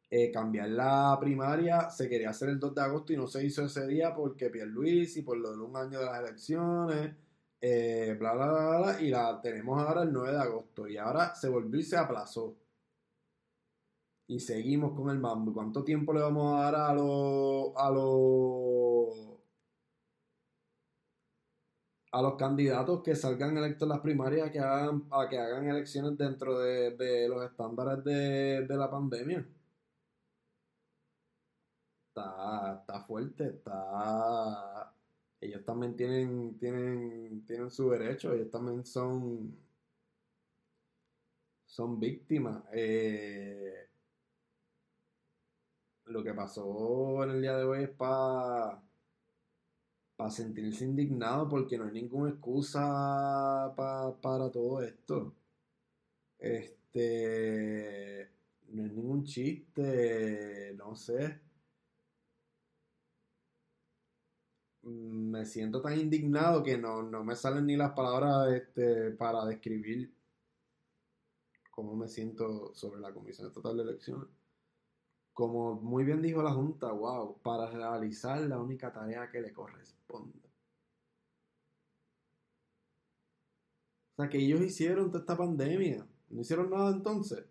eh, 0.10 0.32
cambiar 0.32 0.70
la 0.70 1.18
primaria, 1.20 1.90
se 1.90 2.08
quería 2.08 2.30
hacer 2.30 2.50
el 2.50 2.60
2 2.60 2.76
de 2.76 2.82
agosto 2.82 3.14
y 3.14 3.18
no 3.18 3.28
se 3.28 3.46
hizo 3.46 3.66
ese 3.66 3.88
día 3.88 4.14
porque 4.14 4.50
Luis 4.66 5.18
y 5.18 5.24
por 5.24 5.38
lo 5.38 5.52
de 5.52 5.64
un 5.64 5.76
año 5.76 6.00
de 6.00 6.06
las 6.06 6.20
elecciones, 6.20 7.16
eh, 7.62 8.16
bla, 8.20 8.34
bla, 8.34 8.52
bla, 8.52 8.78
bla, 8.78 9.02
y 9.02 9.10
la 9.10 9.42
tenemos 9.42 9.82
ahora 9.82 10.04
el 10.04 10.14
9 10.14 10.32
de 10.32 10.38
agosto 10.38 10.88
y 10.88 10.98
ahora 10.98 11.34
se 11.34 11.50
volvió 11.50 11.80
y 11.80 11.84
se 11.84 11.98
aplazó 11.98 12.56
y 14.28 14.40
seguimos 14.40 14.94
con 14.96 15.10
el 15.10 15.20
mambo. 15.20 15.54
¿Cuánto 15.54 15.84
tiempo 15.84 16.14
le 16.14 16.22
vamos 16.22 16.56
a 16.56 16.64
dar 16.64 16.76
a 16.76 16.94
los 16.94 17.72
a 17.76 17.90
los 17.92 18.04
a 22.16 22.22
los 22.22 22.36
candidatos 22.36 23.04
que 23.04 23.16
salgan 23.16 23.58
electos 23.58 23.84
en 23.84 23.90
las 23.90 24.00
primarias 24.00 24.50
que 24.52 24.60
hagan, 24.60 25.04
a 25.12 25.28
que 25.30 25.38
hagan 25.38 25.68
elecciones 25.68 26.18
dentro 26.18 26.60
de, 26.60 27.28
los 27.30 27.44
estándares 27.44 28.04
de, 28.06 28.66
la 28.70 28.90
pandemia? 28.90 29.46
Está, 32.10 32.78
está 32.80 33.02
fuerte, 33.02 33.48
está 33.48 34.94
ellos 35.42 35.64
también 35.66 35.96
tienen, 35.96 36.58
tienen, 36.58 37.46
tienen 37.46 37.70
su 37.70 37.90
derecho, 37.90 38.34
ellos 38.34 38.50
también 38.50 38.86
son, 38.86 39.56
son 41.66 42.00
víctimas. 42.00 42.64
Eh, 42.74 43.90
lo 46.06 46.24
que 46.24 46.34
pasó 46.34 47.24
en 47.24 47.32
el 47.32 47.42
día 47.42 47.58
de 47.58 47.64
hoy 47.66 47.84
es 47.84 47.90
para 47.90 48.82
para 50.16 50.30
sentirse 50.32 50.86
indignado 50.86 51.48
porque 51.50 51.78
no 51.78 51.86
hay 51.86 51.92
ninguna 51.92 52.32
excusa 52.32 53.74
para 53.76 54.52
todo 54.52 54.82
esto. 54.82 55.36
Este 56.40 58.30
no 58.70 58.86
es 58.86 58.92
ningún 58.94 59.24
chiste, 59.24 60.74
no 60.78 60.96
sé. 60.96 61.42
Me 64.84 65.46
siento 65.46 65.82
tan 65.82 66.00
indignado 66.00 66.64
que 66.64 66.78
no, 66.78 67.02
no 67.04 67.24
me 67.24 67.36
salen 67.36 67.66
ni 67.66 67.76
las 67.76 67.92
palabras 67.94 68.54
este, 68.54 69.12
para 69.12 69.46
describir 69.46 70.14
cómo 71.72 71.96
me 71.96 72.08
siento 72.08 72.74
sobre 72.76 73.02
la 73.02 73.14
Comisión 73.14 73.48
Estatal 73.48 73.78
de 73.78 73.84
Elecciones 73.84 74.30
como 75.36 75.76
muy 75.76 76.06
bien 76.06 76.22
dijo 76.22 76.42
la 76.42 76.54
Junta, 76.54 76.92
wow, 76.94 77.42
para 77.44 77.70
realizar 77.70 78.40
la 78.40 78.58
única 78.58 78.94
tarea 78.94 79.30
que 79.30 79.42
le 79.42 79.52
corresponde. 79.52 80.40
O 84.14 84.16
sea, 84.16 84.30
que 84.30 84.38
ellos 84.38 84.62
hicieron 84.62 85.12
toda 85.12 85.20
esta 85.20 85.36
pandemia. 85.36 86.08
No 86.30 86.40
hicieron 86.40 86.70
nada 86.70 86.90
entonces. 86.90 87.44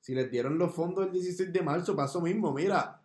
Si 0.00 0.14
les 0.14 0.30
dieron 0.30 0.56
los 0.56 0.74
fondos 0.74 1.06
el 1.06 1.12
16 1.12 1.52
de 1.52 1.62
marzo, 1.62 1.94
eso 2.02 2.22
mismo, 2.22 2.54
mira, 2.54 3.02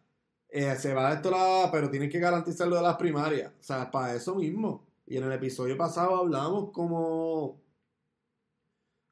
eh, 0.47 0.77
se 0.77 0.93
va 0.93 1.11
esto 1.11 1.29
la, 1.29 1.69
pero 1.69 1.89
tienen 1.89 2.09
que 2.09 2.19
garantizar 2.19 2.69
lo 2.69 2.77
de 2.77 2.83
las 2.83 2.95
primarias. 2.95 3.51
O 3.59 3.63
sea, 3.63 3.91
para 3.91 4.15
eso 4.15 4.35
mismo. 4.35 4.87
Y 5.05 5.17
en 5.17 5.25
el 5.25 5.33
episodio 5.33 5.75
pasado 5.75 6.15
hablamos 6.15 6.71
como 6.71 7.59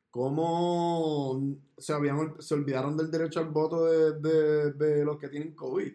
cómo 0.10 1.58
se, 1.78 1.94
habían, 1.94 2.42
se 2.42 2.54
olvidaron 2.54 2.98
del 2.98 3.12
derecho 3.12 3.40
al 3.40 3.50
voto 3.50 3.86
de, 3.86 5.04
los 5.06 5.18
que 5.18 5.30
tienen 5.30 5.54
COVID. 5.54 5.94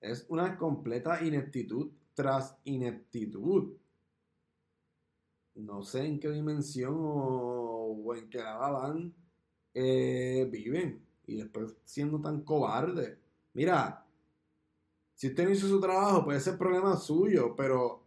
Es 0.00 0.26
una 0.28 0.56
completa 0.56 1.22
ineptitud 1.22 1.90
tras 2.14 2.56
ineptitud. 2.64 3.76
No 5.54 5.82
sé 5.82 6.06
en 6.06 6.20
qué 6.20 6.30
dimensión 6.30 6.96
o, 6.98 8.14
en 8.14 8.30
qué 8.30 8.38
la 8.38 8.94
eh, 9.74 10.48
viven. 10.50 11.04
Y 11.26 11.36
después 11.36 11.76
siendo 11.84 12.20
tan 12.20 12.42
cobarde. 12.42 13.18
Mira, 13.52 14.06
si 15.14 15.28
usted 15.28 15.44
no 15.44 15.50
hizo 15.50 15.68
su 15.68 15.80
trabajo, 15.80 16.24
puede 16.24 16.40
ser 16.40 16.56
problema 16.56 16.96
suyo, 16.96 17.54
pero 17.54 17.99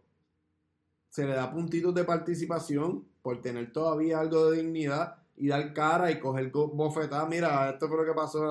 se 1.14 1.24
le 1.24 1.34
da 1.34 1.48
puntitos 1.48 1.94
de 1.94 2.02
participación 2.02 3.06
por 3.22 3.40
tener 3.40 3.72
todavía 3.72 4.18
algo 4.18 4.50
de 4.50 4.62
dignidad 4.62 5.14
y 5.36 5.46
dar 5.46 5.72
cara 5.72 6.10
y 6.10 6.18
coger 6.18 6.50
bofetada. 6.50 7.24
Mira, 7.26 7.70
esto 7.70 7.86
fue 7.86 7.98
lo 7.98 8.04
que 8.04 8.18
pasó. 8.18 8.42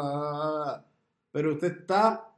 Pero 1.34 1.56
usted 1.56 1.80
está 1.82 2.34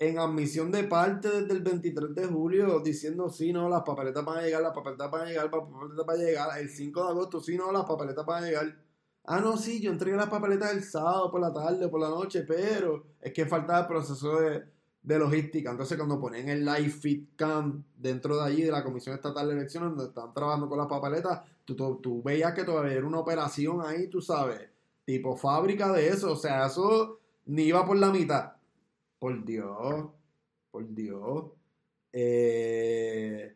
en 0.00 0.18
admisión 0.18 0.72
de 0.72 0.82
parte 0.82 1.30
desde 1.30 1.52
el 1.52 1.62
23 1.62 2.12
de 2.12 2.26
julio 2.26 2.80
diciendo 2.80 3.28
sí, 3.28 3.52
no, 3.52 3.68
las 3.68 3.82
papeletas 3.82 4.24
van 4.24 4.38
a 4.38 4.42
llegar, 4.42 4.62
las 4.62 4.74
papeletas 4.74 5.12
van 5.12 5.22
a 5.22 5.26
llegar, 5.26 5.44
las 5.44 5.62
papeletas 5.62 6.06
van 6.06 6.16
a 6.16 6.24
llegar. 6.24 6.58
El 6.58 6.68
5 6.70 7.04
de 7.04 7.10
agosto, 7.10 7.40
sí, 7.40 7.56
no, 7.56 7.70
las 7.70 7.84
papeletas 7.84 8.26
van 8.26 8.42
a 8.42 8.46
llegar. 8.48 8.76
Ah, 9.26 9.38
no, 9.38 9.56
sí, 9.56 9.80
yo 9.80 9.92
entregué 9.92 10.16
las 10.16 10.28
papeletas 10.28 10.72
el 10.72 10.82
sábado 10.82 11.30
por 11.30 11.40
la 11.40 11.52
tarde, 11.52 11.86
por 11.86 12.00
la 12.00 12.08
noche, 12.08 12.42
pero 12.42 13.06
es 13.20 13.32
que 13.32 13.46
faltaba 13.46 13.82
el 13.82 13.86
proceso 13.86 14.40
de, 14.40 14.64
de 15.02 15.18
logística. 15.18 15.70
Entonces, 15.70 15.96
cuando 15.96 16.20
ponen 16.20 16.48
el 16.48 16.64
live 16.64 16.90
fit 16.90 17.36
cam 17.36 17.82
dentro 17.96 18.36
de 18.36 18.44
allí 18.44 18.62
de 18.62 18.72
la 18.72 18.84
Comisión 18.84 19.14
Estatal 19.14 19.48
de 19.48 19.54
Elecciones, 19.54 19.90
donde 19.90 20.06
están 20.06 20.32
trabajando 20.34 20.68
con 20.68 20.78
las 20.78 20.86
papeletas, 20.86 21.42
tú, 21.64 21.74
tú, 22.02 22.22
veías 22.22 22.54
que 22.54 22.64
todavía 22.64 22.92
era 22.92 23.06
una 23.06 23.20
operación 23.20 23.80
ahí, 23.84 24.08
tú 24.08 24.20
sabes, 24.20 24.68
tipo 25.04 25.36
fábrica 25.36 25.92
de 25.92 26.08
eso. 26.08 26.32
O 26.32 26.36
sea, 26.36 26.66
eso 26.66 27.20
ni 27.46 27.64
iba 27.64 27.84
por 27.86 27.96
la 27.96 28.10
mitad. 28.10 28.52
Por 29.18 29.44
Dios, 29.44 30.06
por 30.70 30.94
Dios. 30.94 31.46
Eh, 32.12 33.54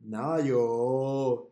nada, 0.00 0.40
yo 0.44 1.50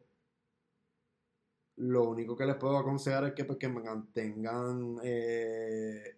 lo 1.76 2.08
único 2.08 2.36
que 2.36 2.44
les 2.44 2.56
puedo 2.56 2.76
aconsejar 2.76 3.24
es 3.24 3.32
que, 3.34 3.44
pues, 3.44 3.58
que 3.58 3.68
mantengan 3.68 4.98
eh, 5.02 6.17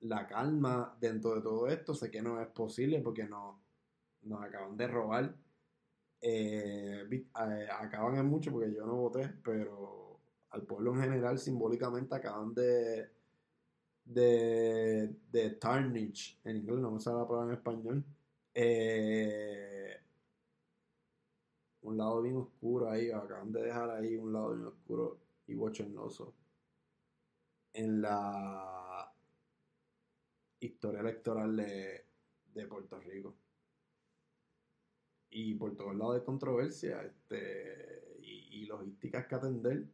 la 0.00 0.26
calma 0.26 0.96
dentro 1.00 1.34
de 1.34 1.42
todo 1.42 1.68
esto. 1.68 1.94
Sé 1.94 2.10
que 2.10 2.22
no 2.22 2.40
es 2.40 2.48
posible 2.48 3.00
porque 3.00 3.24
no, 3.24 3.60
nos 4.22 4.42
acaban 4.42 4.76
de 4.76 4.86
robar. 4.88 5.34
Eh, 6.22 7.06
eh, 7.10 7.68
acaban 7.78 8.16
en 8.16 8.26
mucho 8.26 8.50
porque 8.52 8.72
yo 8.72 8.86
no 8.86 8.96
voté, 8.96 9.28
pero 9.42 10.20
al 10.50 10.62
pueblo 10.62 10.94
en 10.94 11.02
general 11.02 11.38
simbólicamente 11.38 12.14
acaban 12.14 12.54
de 12.54 13.10
de, 14.04 15.14
de 15.30 15.50
tarnish 15.50 16.40
en 16.44 16.56
inglés, 16.56 16.78
no 16.78 16.90
me 16.90 17.00
sale 17.00 17.18
la 17.18 17.28
palabra 17.28 17.52
en 17.52 17.58
español. 17.58 18.04
Eh, 18.54 19.96
un 21.82 21.96
lado 21.96 22.20
bien 22.22 22.36
oscuro 22.36 22.90
ahí, 22.90 23.10
acaban 23.10 23.52
de 23.52 23.62
dejar 23.62 23.90
ahí 23.90 24.16
un 24.16 24.32
lado 24.32 24.54
bien 24.54 24.66
oscuro 24.66 25.18
y 25.46 25.54
bochornoso 25.54 26.34
en 27.72 28.02
la 28.02 28.89
historia 30.60 31.00
electoral 31.00 31.56
de, 31.56 32.06
Puerto 32.68 33.00
Rico. 33.00 33.36
y 35.30 35.54
por 35.54 35.76
todos 35.76 35.96
lados 35.96 36.16
de 36.16 36.24
controversia 36.24 37.02
este, 37.02 38.16
y, 38.20 38.62
y 38.62 38.66
logísticas 38.66 39.26
que 39.26 39.34
atender. 39.34 39.86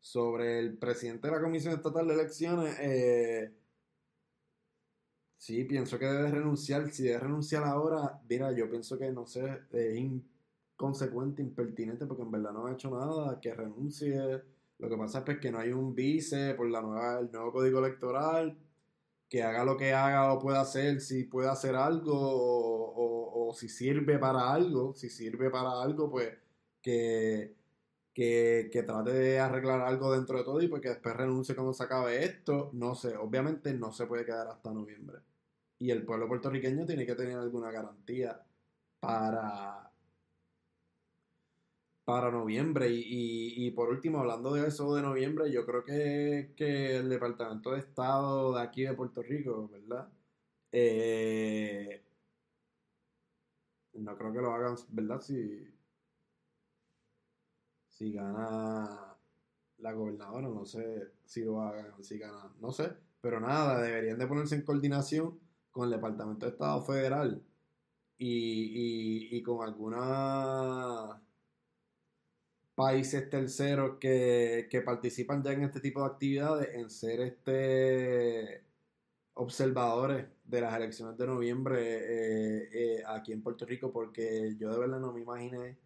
Sobre 0.00 0.58
el 0.58 0.76
presidente 0.76 1.28
de 1.28 1.34
la 1.34 1.40
Comisión 1.40 1.74
Estatal 1.74 2.08
de 2.08 2.14
Elecciones, 2.14 2.76
eh, 2.80 3.54
sí, 5.36 5.64
pienso 5.64 5.98
que 6.00 6.06
debe 6.06 6.30
renunciar. 6.32 6.90
Si 6.90 7.04
debe 7.04 7.20
renunciar 7.20 7.62
ahora, 7.64 8.20
mira, 8.28 8.50
yo 8.52 8.68
pienso 8.68 8.98
que 8.98 9.12
no 9.12 9.26
sé, 9.26 9.60
es 9.70 9.96
inconsecuente, 9.96 11.42
impertinente, 11.42 12.06
porque 12.06 12.22
en 12.22 12.30
verdad 12.32 12.52
no 12.52 12.66
ha 12.66 12.72
hecho 12.72 12.90
nada, 12.90 13.38
que 13.40 13.54
renuncie. 13.54 14.42
Lo 14.80 14.88
que 14.88 14.96
pasa 14.96 15.18
es 15.18 15.24
pues, 15.24 15.38
que 15.38 15.50
no 15.52 15.58
hay 15.58 15.72
un 15.72 15.94
vice 15.94 16.54
por 16.54 16.68
la 16.70 16.80
nueva, 16.82 17.20
el 17.20 17.30
nuevo 17.30 17.52
código 17.52 17.78
electoral, 17.80 18.58
que 19.28 19.42
haga 19.42 19.64
lo 19.64 19.76
que 19.76 19.92
haga 19.92 20.32
o 20.32 20.38
pueda 20.40 20.60
hacer, 20.62 21.00
si 21.00 21.24
puede 21.24 21.48
hacer 21.48 21.76
algo 21.76 22.14
o, 22.14 23.52
si 23.54 23.68
sirve 23.68 24.18
para 24.18 24.52
algo, 24.52 24.94
si 24.94 25.08
sirve 25.10 25.50
para 25.50 25.82
algo, 25.82 26.10
pues 26.10 26.30
que 26.82 27.56
que, 28.14 28.82
trate 28.86 29.12
de 29.12 29.38
arreglar 29.38 29.80
algo 29.80 30.12
dentro 30.12 30.38
de 30.38 30.44
todo 30.44 30.60
y 30.60 30.68
porque 30.68 30.90
después 30.90 31.16
renuncie 31.16 31.54
cuando 31.54 31.72
se 31.72 31.84
acabe 31.84 32.24
esto. 32.24 32.70
No 32.74 32.94
sé, 32.94 33.16
obviamente 33.16 33.72
no 33.74 33.92
se 33.92 34.06
puede 34.06 34.24
quedar 34.24 34.48
hasta 34.48 34.72
noviembre. 34.72 35.18
Y 35.78 35.90
el 35.90 36.04
pueblo 36.04 36.28
puertorriqueño 36.28 36.84
tiene 36.86 37.06
que 37.06 37.14
tener 37.14 37.38
alguna 37.38 37.70
garantía 37.70 38.42
para, 39.00 39.89
para 42.10 42.30
noviembre. 42.32 42.88
Y, 42.90 43.70
por 43.70 43.88
último, 43.88 44.18
hablando 44.18 44.52
de 44.54 44.66
eso 44.66 44.94
de 44.96 45.02
noviembre, 45.02 45.50
yo 45.52 45.64
creo 45.64 45.84
que, 45.84 46.52
que 46.56 46.96
el 46.96 47.08
Departamento 47.08 47.70
de 47.70 47.78
Estado 47.78 48.54
de 48.54 48.62
aquí 48.62 48.82
de 48.82 48.94
Puerto 48.94 49.22
Rico, 49.22 49.68
¿verdad? 49.68 50.08
Eh, 50.72 52.02
no 53.94 54.16
creo 54.16 54.32
que 54.32 54.40
lo 54.40 54.52
hagan, 54.52 54.74
¿verdad? 54.90 55.20
Si, 55.20 55.68
si 57.88 58.12
gana 58.12 59.16
la 59.78 59.92
gobernadora, 59.92 60.48
no 60.48 60.64
sé 60.64 61.12
si 61.24 61.44
lo 61.44 61.60
hagan, 61.62 62.02
si 62.02 62.18
gana, 62.18 62.52
no 62.60 62.72
sé, 62.72 62.92
pero 63.20 63.38
nada, 63.38 63.80
deberían 63.80 64.18
de 64.18 64.26
ponerse 64.26 64.56
en 64.56 64.62
coordinación 64.62 65.38
con 65.70 65.84
el 65.84 65.90
Departamento 65.90 66.46
de 66.46 66.52
Estado 66.52 66.82
Federal 66.82 67.42
y, 68.18 69.42
con 69.42 69.66
algunos 69.66 71.20
países 72.74 73.28
terceros 73.30 73.98
que, 73.98 74.82
participan 74.84 75.42
ya 75.42 75.52
en 75.52 75.64
este 75.64 75.80
tipo 75.80 76.00
de 76.00 76.06
actividades 76.06 76.74
en 76.74 76.90
ser 76.90 77.20
este 77.20 78.64
observadores 79.34 80.26
de 80.44 80.60
las 80.60 80.74
elecciones 80.76 81.16
de 81.16 81.26
noviembre 81.26 81.80
eh, 81.82 82.68
eh, 82.72 83.02
aquí 83.06 83.32
en 83.32 83.42
Puerto 83.42 83.64
Rico 83.64 83.92
porque 83.92 84.56
yo 84.58 84.70
de 84.72 84.78
verdad 84.78 85.00
no 85.00 85.12
me 85.12 85.20
imaginé 85.20 85.78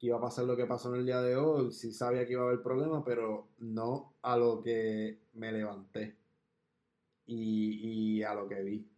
que 0.00 0.06
iba 0.06 0.16
a 0.16 0.20
pasar 0.20 0.46
lo 0.46 0.56
que 0.56 0.66
pasó 0.66 0.94
en 0.94 1.00
el 1.00 1.06
día 1.06 1.20
de 1.20 1.36
hoy, 1.36 1.72
sí 1.72 1.92
sabía 1.92 2.26
que 2.26 2.32
iba 2.32 2.42
a 2.42 2.46
haber 2.46 2.62
problemas, 2.62 3.02
pero 3.04 3.50
no 3.58 4.14
a 4.22 4.34
lo 4.34 4.62
que 4.62 5.20
me 5.34 5.52
levanté 5.52 6.16
y, 7.26 8.22
a 8.22 8.34
lo 8.34 8.48
que 8.48 8.62
vi. 8.62 8.90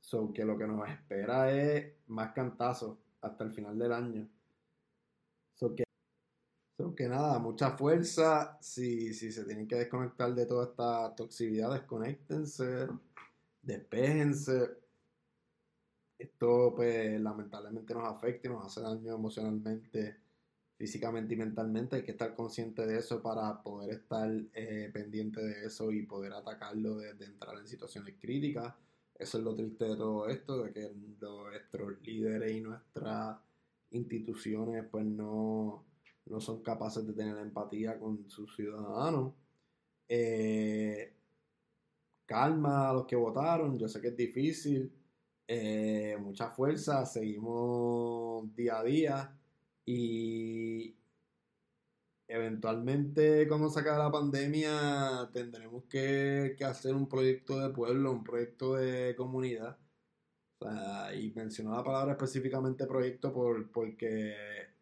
So 0.00 0.32
que 0.32 0.44
lo 0.46 0.56
que 0.56 0.66
nos 0.66 0.88
espera 0.88 1.52
es 1.52 1.92
más 2.06 2.32
cantazos 2.32 2.96
hasta 3.20 3.44
el 3.44 3.52
final 3.52 3.78
del 3.78 3.92
año. 3.92 4.28
So 5.54 5.74
que, 5.74 5.85
que 6.94 7.08
nada, 7.08 7.38
mucha 7.38 7.70
fuerza. 7.72 8.58
Si, 8.60 9.14
si 9.14 9.32
se 9.32 9.44
tienen 9.44 9.66
que 9.66 9.76
desconectar 9.76 10.34
de 10.34 10.46
toda 10.46 10.66
esta 10.66 11.14
toxicidad, 11.14 11.72
desconectense, 11.72 12.88
despéjense. 13.62 14.70
Esto 16.18 16.72
pues 16.74 17.20
lamentablemente 17.20 17.94
nos 17.94 18.08
afecta 18.08 18.48
y 18.48 18.50
nos 18.50 18.66
hace 18.66 18.80
daño 18.80 19.14
emocionalmente 19.14 20.16
físicamente 20.76 21.34
y 21.34 21.38
mentalmente, 21.38 21.96
hay 21.96 22.02
que 22.02 22.12
estar 22.12 22.34
consciente 22.34 22.86
de 22.86 22.98
eso 22.98 23.22
para 23.22 23.62
poder 23.62 23.94
estar 23.94 24.30
eh, 24.52 24.90
pendiente 24.92 25.42
de 25.42 25.66
eso 25.66 25.90
y 25.90 26.02
poder 26.02 26.34
atacarlo 26.34 26.96
desde 26.98 27.24
entrar 27.24 27.56
en 27.58 27.66
situaciones 27.66 28.14
críticas. 28.20 28.74
Eso 29.14 29.38
es 29.38 29.44
lo 29.44 29.54
triste 29.54 29.86
de 29.86 29.96
todo 29.96 30.28
esto, 30.28 30.64
de 30.64 30.72
que 30.72 30.92
nuestros 30.92 32.00
líderes 32.02 32.52
y 32.52 32.60
nuestras 32.60 33.38
instituciones 33.90 34.84
pues 34.90 35.06
no, 35.06 35.82
no 36.26 36.40
son 36.40 36.62
capaces 36.62 37.06
de 37.06 37.12
tener 37.12 37.36
empatía 37.38 37.98
con 37.98 38.28
sus 38.28 38.54
ciudadanos. 38.54 39.34
Eh, 40.08 41.14
calma 42.26 42.90
a 42.90 42.94
los 42.94 43.06
que 43.06 43.16
votaron, 43.16 43.78
yo 43.78 43.88
sé 43.88 44.00
que 44.00 44.08
es 44.08 44.16
difícil, 44.16 44.92
eh, 45.48 46.16
mucha 46.20 46.50
fuerza, 46.50 47.06
seguimos 47.06 48.54
día 48.54 48.80
a 48.80 48.84
día 48.84 49.38
y 49.84 50.96
eventualmente 52.28 53.46
cuando 53.48 53.68
se 53.68 53.80
acabe 53.80 53.98
la 53.98 54.10
pandemia 54.10 55.30
tendremos 55.32 55.84
que, 55.84 56.56
hacer 56.66 56.94
un 56.94 57.08
proyecto 57.08 57.60
de 57.60 57.70
pueblo, 57.72 58.12
un 58.12 58.24
proyecto 58.24 58.74
de 58.74 59.14
comunidad. 59.16 59.78
y 61.14 61.30
menciono 61.34 61.72
la 61.76 61.84
palabra 61.84 62.12
específicamente 62.12 62.86
proyecto 62.86 63.32
por, 63.32 63.70
porque 63.70 64.34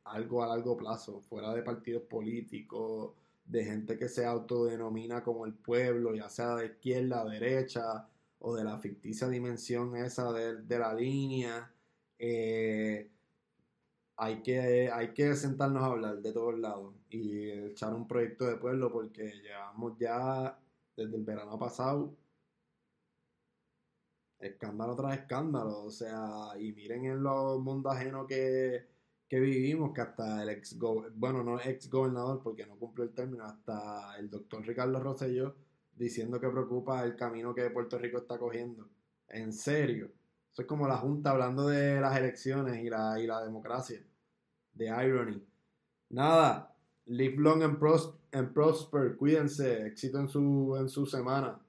algo 0.05 0.42
a 0.42 0.48
largo 0.48 0.76
plazo, 0.76 1.20
fuera 1.20 1.55
de 1.55 1.62
partidos 1.62 2.02
políticos, 2.05 3.12
de 3.44 3.64
gente 3.64 3.98
que 3.98 4.09
se 4.09 4.24
autodenomina 4.24 5.22
como 5.22 5.46
el 5.46 5.55
pueblo, 5.55 6.14
ya 6.14 6.28
sea 6.28 6.57
de 6.57 6.66
izquierda, 6.66 7.24
derecha, 7.24 8.09
o 8.40 8.55
de 8.55 8.64
la 8.64 8.78
ficticia 8.78 9.28
dimensión 9.28 9.96
esa 9.96 10.32
de, 10.32 10.62
de 10.62 10.78
la 10.78 10.94
línea. 10.94 11.72
Eh, 12.18 13.11
hay 14.16 14.42
que, 14.42 14.90
hay 14.90 15.12
que 15.12 15.34
sentarnos 15.34 15.82
a 15.82 15.86
hablar 15.86 16.22
de 16.22 16.32
todos 16.32 16.59
lados 16.59 16.94
y 17.11 17.50
echar 17.50 17.94
un 17.94 18.07
proyecto 18.07 18.46
de 18.46 18.57
pueblo 18.57 18.92
porque 18.92 19.32
llevamos 19.42 19.98
ya 19.98 20.59
desde 20.96 21.16
el 21.16 21.24
verano 21.24 21.59
pasado 21.59 22.14
escándalo 24.44 24.94
tras 24.94 25.18
escándalo, 25.18 25.84
o 25.84 25.90
sea, 25.90 26.50
y 26.59 26.72
miren 26.72 27.05
en 27.07 27.22
los 27.22 27.61
mundos 27.61 27.94
ajenos 27.94 28.26
que, 28.26 28.86
que 29.29 29.41
vivimos, 29.41 29.93
que 29.95 30.01
hasta 30.01 30.43
el 30.43 30.51
ex, 30.51 30.79
bueno, 30.79 31.43
no 31.43 31.61
ex 31.61 31.91
gobernador 31.91 32.43
porque 32.43 32.66
no 32.66 32.77
cumplió 32.77 33.05
el 33.05 33.14
término, 33.14 33.45
hasta 33.45 34.16
el 34.18 34.31
doctor 34.31 34.66
Ricardo 34.66 35.01
Rosselló 35.01 35.55
diciendo 35.97 36.41
que 36.41 36.49
preocupa 36.49 37.05
el 37.05 37.16
camino 37.16 37.55
que 37.55 37.70
Puerto 37.70 37.99
Rico 37.99 38.18
está 38.18 38.39
cogiendo. 38.39 38.89
En 39.29 39.53
serio. 39.53 40.11
Eso 40.53 40.62
es 40.62 40.68
como 40.68 40.87
la 40.87 40.97
Junta 40.99 41.31
hablando 41.31 41.66
de 41.66 42.01
las 42.01 42.16
elecciones 42.16 42.85
y 42.85 42.89
la, 42.89 43.18
y 43.20 43.27
la 43.27 43.43
democracia. 43.43 44.01
De 44.72 44.87
irony. 44.87 45.43
Nada. 46.11 46.77
Live 47.07 47.37
long 47.39 47.62
and, 47.62 48.53
prosper. 48.53 49.16
Cuídense. 49.16 49.87
Éxito 49.87 50.18
en 50.18 50.29
su, 50.29 50.77
en 50.79 50.89
su 50.89 51.07
semana. 51.07 51.61